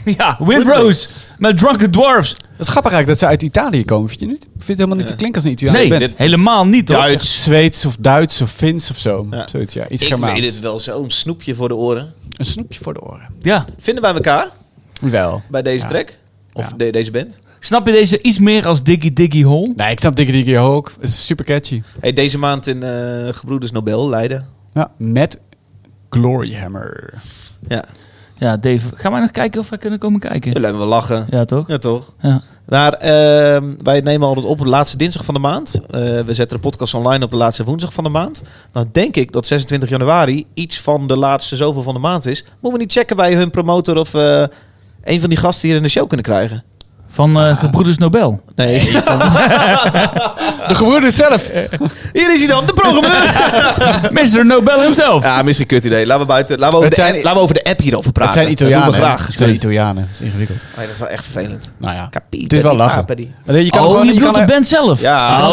Ja, 0.18 0.38
Windrose 0.40 1.10
met 1.38 1.58
Drunken 1.58 1.92
Dwarfs. 1.92 2.30
Het 2.30 2.40
is 2.60 2.68
grappig 2.68 2.92
eigenlijk 2.92 3.08
dat 3.08 3.18
ze 3.20 3.26
uit 3.26 3.44
Italië 3.44 3.86
komen, 3.86 4.10
vind 4.10 4.20
je 4.22 4.26
niet? 4.28 4.44
Ik 4.44 4.50
vind 4.52 4.68
het 4.68 4.78
helemaal 4.78 4.98
niet 4.98 5.08
te 5.08 5.16
klinken 5.16 5.36
als 5.42 5.46
een 5.46 5.52
Italiaanse 5.52 5.88
Nee, 5.88 6.00
dit- 6.00 6.14
helemaal 6.18 6.66
niet 6.66 6.88
hoor. 6.90 6.98
Duits. 6.98 7.44
Zweeds 7.44 7.86
of 7.86 7.96
Duits 8.00 8.42
of 8.42 8.52
Fins 8.52 8.92
of 8.92 8.98
zo. 8.98 9.28
Ja. 9.32 9.48
Zoiets, 9.48 9.74
ja. 9.74 9.88
Iets 9.90 10.02
Ik 10.02 10.08
Germaans. 10.08 10.40
weet 10.40 10.46
het 10.52 10.60
wel, 10.60 10.80
zo'n 10.80 11.10
snoepje 11.12 11.56
voor 11.56 11.68
de 11.68 11.76
oren. 11.76 12.14
Een 12.38 12.46
snoepje 12.46 12.80
voor 12.84 12.94
de 12.94 13.02
oren. 13.02 13.28
Ja. 13.42 13.66
Vinden 13.78 14.04
wij 14.04 14.14
elkaar 14.14 14.50
Wel. 15.02 15.42
bij 15.50 15.62
deze 15.62 15.84
Ja. 15.84 15.88
track? 15.90 16.18
Of 16.54 16.70
Ja. 16.70 16.78
de- 16.78 16.90
deze 16.90 17.12
band? 17.12 17.40
Snap 17.60 17.86
je 17.88 17.92
deze 17.94 18.22
iets 18.22 18.40
meer 18.40 18.68
als 18.68 18.84
Diggy 18.84 19.14
Diggy 19.14 19.44
Hole? 19.44 19.74
Nee, 19.76 19.92
ik 19.92 20.00
snap 20.00 20.16
Dikke 20.16 20.32
Dikke 20.32 20.60
ook. 20.60 20.92
Het 21.00 21.10
is 21.10 21.26
super 21.26 21.46
catchy. 21.46 21.82
Hey, 22.00 22.14
deze 22.14 22.38
maand 22.38 22.68
in 22.68 22.84
eh 22.84 23.34
Gebroeders 23.34 23.72
Nobel, 23.72 24.10
Leiden. 24.10 24.48
Ja, 24.74 24.92
met 24.98 25.40
Gloryhammer. 26.10 27.14
Ja, 27.68 27.84
Ja, 28.44 28.58
Dave, 28.58 28.90
gaan 28.94 29.12
wij 29.12 29.22
nog 29.22 29.32
kijken 29.32 29.60
of 29.60 29.70
wij 29.70 29.78
kunnen 29.80 30.00
komen 30.00 30.20
kijken? 30.20 30.52
jullie 30.52 30.64
hebben 30.68 30.82
we 30.82 30.88
lachen. 30.88 31.28
Ja, 31.30 31.46
toch? 31.46 31.68
Ja, 31.68 31.78
toch? 31.78 32.14
Ja. 32.20 32.42
Maar 32.66 32.94
ehm, 32.94 33.74
wij 33.78 34.00
nemen 34.00 34.28
altijd 34.28 34.46
op 34.46 34.58
de 34.58 34.66
laatste 34.68 34.98
dinsdag 34.98 35.26
van 35.26 35.34
de 35.34 35.40
maand. 35.40 35.80
Eh, 35.90 36.00
we 36.00 36.34
zetten 36.34 36.58
de 36.58 36.64
podcast 36.64 36.94
online 36.94 37.26
op 37.26 37.32
de 37.32 37.38
laatste 37.38 37.64
woensdag 37.64 37.94
van 37.94 38.04
de 38.04 38.10
maand. 38.10 38.44
Dan 38.72 38.90
denk 38.92 39.16
ik 39.16 39.32
dat 39.32 39.48
26 39.48 39.90
januari 39.90 40.46
iets 40.54 40.82
van 40.82 41.08
de 41.08 41.18
laatste 41.18 41.56
zoveel 41.56 41.82
van 41.82 41.94
de 41.94 42.00
maand 42.00 42.26
is. 42.26 42.44
Moeten 42.44 42.80
we 42.80 42.86
niet 42.86 42.92
checken 42.92 43.16
bij 43.16 43.34
hun 43.36 43.50
promotor 43.50 43.98
of 43.98 44.14
eh 44.14 44.44
een 45.04 45.20
van 45.20 45.30
die 45.30 45.38
gasten 45.38 45.68
hier 45.68 45.78
in 45.78 45.84
de 45.84 45.90
show 45.90 46.08
kunnen 46.08 46.26
krijgen? 46.26 46.64
Van 47.14 47.40
eh 47.40 47.60
Gebroeders 47.60 47.98
Nobel. 47.98 48.42
Nee. 48.56 48.80
De 50.68 50.76
gebroeders 50.76 51.16
zelf. 51.16 51.50
hier 52.14 52.34
is 52.34 52.40
hij 52.40 52.48
dan, 52.48 52.66
de 52.66 52.74
programmeur. 52.74 53.34
Mr. 54.38 54.46
Nobel 54.46 54.82
himself. 54.82 55.24
ja, 55.24 55.42
misschien 55.42 55.66
een 55.70 55.76
kut 55.80 55.86
idee. 55.86 56.06
Laten 56.06 56.22
we, 56.22 56.28
buiten, 56.32 56.60
laten 56.60 56.80
we, 56.80 56.86
over, 56.86 56.90
Het 56.90 56.96
de, 57.08 57.14
app- 57.14 57.24
laten 57.24 57.34
we 57.34 57.40
over 57.44 57.54
de 57.56 57.64
app 57.64 57.80
hierover 57.80 58.06
Het 58.06 58.14
praten. 58.14 58.34
zijn 58.34 58.52
Italianen. 58.52 58.86
Dat 58.86 58.94
doen 58.94 59.02
we 59.02 59.08
hè? 59.08 59.14
graag. 59.16 59.28
Het 59.28 59.38
zijn 59.38 59.54
Italianen. 59.54 60.08
Dat 60.12 60.20
is 60.20 60.26
ingewikkeld. 60.26 60.58
Nee, 60.78 60.86
dat 60.86 60.94
is 60.96 61.00
wel 61.02 61.08
echt 61.10 61.24
vervelend. 61.24 61.74
Nou 61.78 61.96
ja. 61.96 62.08
Capito 62.10 62.44
Het 62.44 62.54
is 62.54 62.62
wel 62.62 62.76
lachen. 62.76 63.06
paperi. 63.06 63.34
Je 63.46 63.70
kan 63.70 63.82
oh, 63.82 63.88
gewoon, 63.90 64.06
je 64.06 64.14
je 64.14 64.14
bedoelt 64.20 64.24
kan 64.24 64.34
de 64.34 64.40
er- 64.40 64.46
band 64.58 64.68
zelf? 64.68 65.00
Ja, 65.02 65.40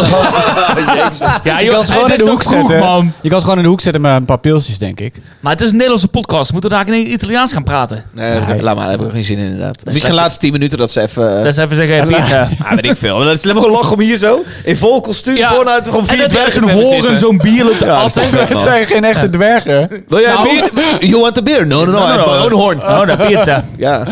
Jezus. 0.94 1.18
Ja, 1.44 1.59
je 1.61 1.70
kan 1.70 1.85
ze 1.85 1.92
gewoon 1.92 2.11
het 2.11 2.20
in 2.20 2.25
de 2.27 2.31
is 2.31 2.31
hoek 2.31 2.42
zetten. 2.42 2.79
man. 2.79 3.12
Je 3.20 3.29
kan 3.29 3.38
ze 3.38 3.42
gewoon 3.44 3.59
in 3.59 3.64
de 3.64 3.68
hoek 3.70 3.81
zetten 3.81 4.01
met 4.03 4.12
een 4.12 4.25
paar 4.25 4.38
pilsjes, 4.38 4.79
denk 4.79 5.01
ik. 5.01 5.14
Maar 5.40 5.53
het 5.53 5.61
is 5.61 5.66
een 5.68 5.73
Nederlandse 5.75 6.09
podcast. 6.09 6.53
Moeten 6.53 6.70
we 6.70 6.77
daar 6.77 6.88
in 6.94 7.12
Italiaans 7.12 7.53
gaan 7.53 7.64
praten? 7.64 8.05
Nee, 8.14 8.40
Nee. 8.40 8.62
laat 8.62 8.75
maar, 8.77 8.85
daar 8.88 8.99
heb 8.99 9.07
ik 9.07 9.12
geen 9.12 9.25
zin 9.25 9.38
in 9.38 9.44
inderdaad. 9.44 9.85
Misschien 9.85 10.09
de 10.11 10.16
laatste 10.16 10.40
10 10.40 10.53
minuten 10.53 10.79
dat 10.79 10.90
ze 10.90 11.01
even... 11.01 11.44
Is 11.51 11.57
even 11.57 11.77
zeggen, 11.77 11.97
Ja, 11.97 12.17
pizza. 12.19 12.49
Ja, 12.59 12.75
weet 12.75 12.85
ik 12.87 12.97
veel. 12.97 13.17
Maar 13.17 13.25
Dat 13.27 13.37
is 13.37 13.43
helemaal 13.43 13.91
om 13.93 14.01
hier 14.01 14.17
zo 14.17 14.45
in 14.65 14.77
vol 14.77 15.01
kostuum 15.01 15.37
Ja. 15.37 15.55
vooruit 15.55 15.85
gewoon 15.85 16.01
En 16.01 16.07
vier 16.07 16.23
er 16.23 16.29
dwergen 16.29 16.53
te 16.63 16.69
hebben 16.69 16.85
horen 16.85 17.19
zo'n 17.19 17.37
bier 17.39 17.71
op 17.71 17.79
de 17.79 17.85
Ja, 17.85 18.03
Het 18.49 18.61
zijn 18.63 18.87
geen 18.87 19.05
echte 19.05 19.31
dwergen. 19.31 20.05
Wil 20.09 20.21
jij 20.21 20.33
Nou. 20.33 20.49
bier? 20.49 21.05
You 21.09 21.21
want 21.21 21.39
a 21.39 21.43
beer? 21.43 21.67
No, 21.67 21.85
no, 21.85 21.91
no. 21.91 21.99
Have 21.99 22.31
my 22.31 22.37
own 22.45 22.53
horn. 22.53 22.83
Oh, 22.83 23.07
de 23.07 23.17
pizza. 23.27 23.65
Ja. 23.77 24.05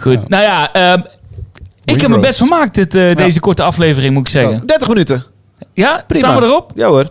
Goed. 0.00 0.28
Nou 0.28 0.42
ja, 0.42 0.72
ehm, 0.72 1.00
ik 1.84 2.00
heb 2.00 2.10
me 2.10 2.18
best 2.18 2.38
vermaakt 2.38 2.74
dit, 2.74 2.94
eh, 2.94 3.14
deze 3.16 3.40
korte 3.40 3.62
aflevering, 3.62 4.14
moet 4.14 4.26
ik 4.26 4.32
zeggen. 4.32 4.66
30 4.66 4.88
minuten. 4.88 5.24
Ja, 5.74 6.04
Prima. 6.06 6.26
staan 6.28 6.40
we 6.40 6.46
erop? 6.46 6.70
Ja 6.74 6.86
hoor. 6.88 7.06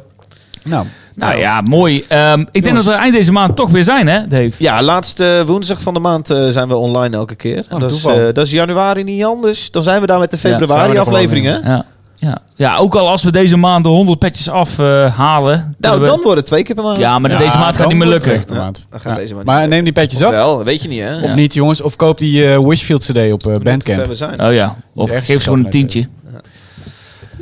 Nou, 0.64 0.86
Nou 1.16 1.38
ja, 1.38 1.62
mooi. 1.62 2.06
Ehm, 2.08 2.40
ik 2.40 2.48
denk 2.52 2.66
Jongens. 2.66 2.86
dat 2.86 2.94
we 2.96 3.00
eind 3.02 3.14
deze 3.14 3.32
maand 3.32 3.56
toch 3.56 3.70
weer 3.70 3.84
zijn, 3.84 4.08
hè, 4.08 4.28
Dave? 4.28 4.52
Ja, 4.58 4.82
laatste 4.82 5.44
woensdag 5.46 5.82
van 5.82 5.94
de 5.94 6.00
maand 6.00 6.30
eh, 6.30 6.48
zijn 6.50 6.68
we 6.68 6.76
online 6.76 7.16
elke 7.16 7.36
keer. 7.36 7.66
Oh, 7.72 7.80
dat, 7.80 7.92
is, 7.92 8.06
eh, 8.06 8.14
dat 8.34 8.38
is 8.46 8.52
januari 8.52 9.04
niet 9.04 9.24
anders. 9.24 9.72
Dan 9.72 9.84
zijn 9.84 10.02
we 10.02 10.08
daar 10.08 10.20
met 10.20 10.32
de 10.32 10.36
Ja, 10.36 10.42
zijn 10.42 10.54
we 10.60 10.60
februari 10.68 10.94
er 10.94 11.00
afleveringen. 11.00 11.62
Ja. 11.64 11.86
Ja. 12.16 12.38
ja, 12.56 12.78
ook 12.78 12.96
al 12.96 13.10
als 13.10 13.24
we 13.24 13.32
deze 13.32 13.58
maand 13.58 13.84
de 13.84 13.90
100 13.90 14.20
petjes 14.20 14.50
afhalen. 14.50 15.76
nou, 15.78 16.00
we... 16.00 16.06
dan 16.06 16.20
wordt 16.24 16.38
het 16.38 16.46
twee 16.46 16.64
keer 16.64 16.76
per 16.76 16.84
maand. 16.84 16.98
Ja, 16.98 17.20
maar 17.20 17.32
Ja, 17.32 17.38
deze 17.38 17.58
maand 17.58 17.78
gaat 17.78 17.88
niet 17.88 17.98
meer 17.98 18.08
lukken. 18.08 18.46
per 18.46 18.56
maand. 18.56 18.86
dan 18.90 19.00
gaat 19.00 19.12
Ja. 19.12 19.18
deze 19.18 19.34
maar 19.36 19.46
Maar 19.46 19.60
niet. 19.62 19.70
neem 19.70 19.84
die 19.84 19.94
petjes 19.94 20.24
af. 20.24 20.32
wel, 20.32 20.56
dat 20.58 20.66
weet 20.66 20.82
je 20.82 20.88
niet 20.90 21.02
hè. 21.02 21.16
Of 21.16 21.30
Ja. 21.30 21.36
niet, 21.36 21.54
jongens. 21.54 21.82
Of 21.82 21.96
koop 21.96 22.18
die 22.18 22.52
eh, 22.54 22.60
Wishfield 22.60 23.04
CD 23.04 23.32
op 23.32 23.46
eh, 23.48 23.54
te 23.54 23.60
Bandcamp. 23.64 24.00
ver 24.00 24.08
we 24.08 24.16
zijn. 24.16 24.42
Oh 24.46 24.54
ja, 24.54 24.76
of 24.96 25.10
geef 25.12 25.26
ze 25.26 25.40
gewoon 25.40 25.60
een 25.60 25.70
tientje. 25.70 26.08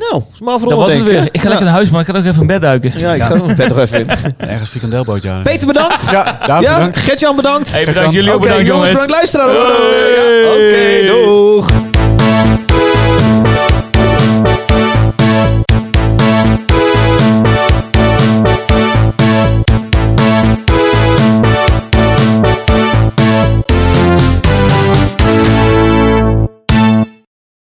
Nou, 0.10 0.24
maar 0.40 0.60
voor 0.60 0.70
Dat 0.70 0.78
was 0.78 0.94
het 0.94 1.04
weer. 1.04 1.28
Ik 1.32 1.42
ga 1.42 1.48
lekker 1.48 1.66
naar 1.66 1.76
huis, 1.76 1.90
maar 1.90 2.02
ik 2.02 2.08
ga 2.08 2.18
ook 2.18 2.26
even 2.26 2.42
in 2.42 2.48
bed 2.48 2.62
duiken. 2.62 2.94
Ja, 2.98 3.14
ik 3.14 3.22
ga 3.22 3.32
er 3.34 3.44
mijn 3.46 3.56
bed 3.56 3.68
nog 3.70 3.80
even 3.80 4.00
in. 4.00 4.08
Ergens 4.50 4.70
frikandelbootje 4.70 5.30
aan. 5.30 5.44
Peter 5.44 5.68
bedankt. 5.68 6.02
Ja, 6.12 6.38
bedankt. 6.60 6.98
Gert-Jan 6.98 7.36
bedankt. 7.36 7.72
Hey, 7.72 7.86
bedankt 7.86 8.12
jullie 8.12 8.34
ook 8.34 8.42
bedankt, 8.42 8.66
jongens, 8.66 8.90
jongens. 8.90 9.08
bedankt 9.08 9.12
luisteraar. 9.12 9.48
ook 9.48 9.68
bedankt. 9.68 9.94
Ja, 10.44 10.52
Oké, 10.52 11.24
doeg. 11.26 11.91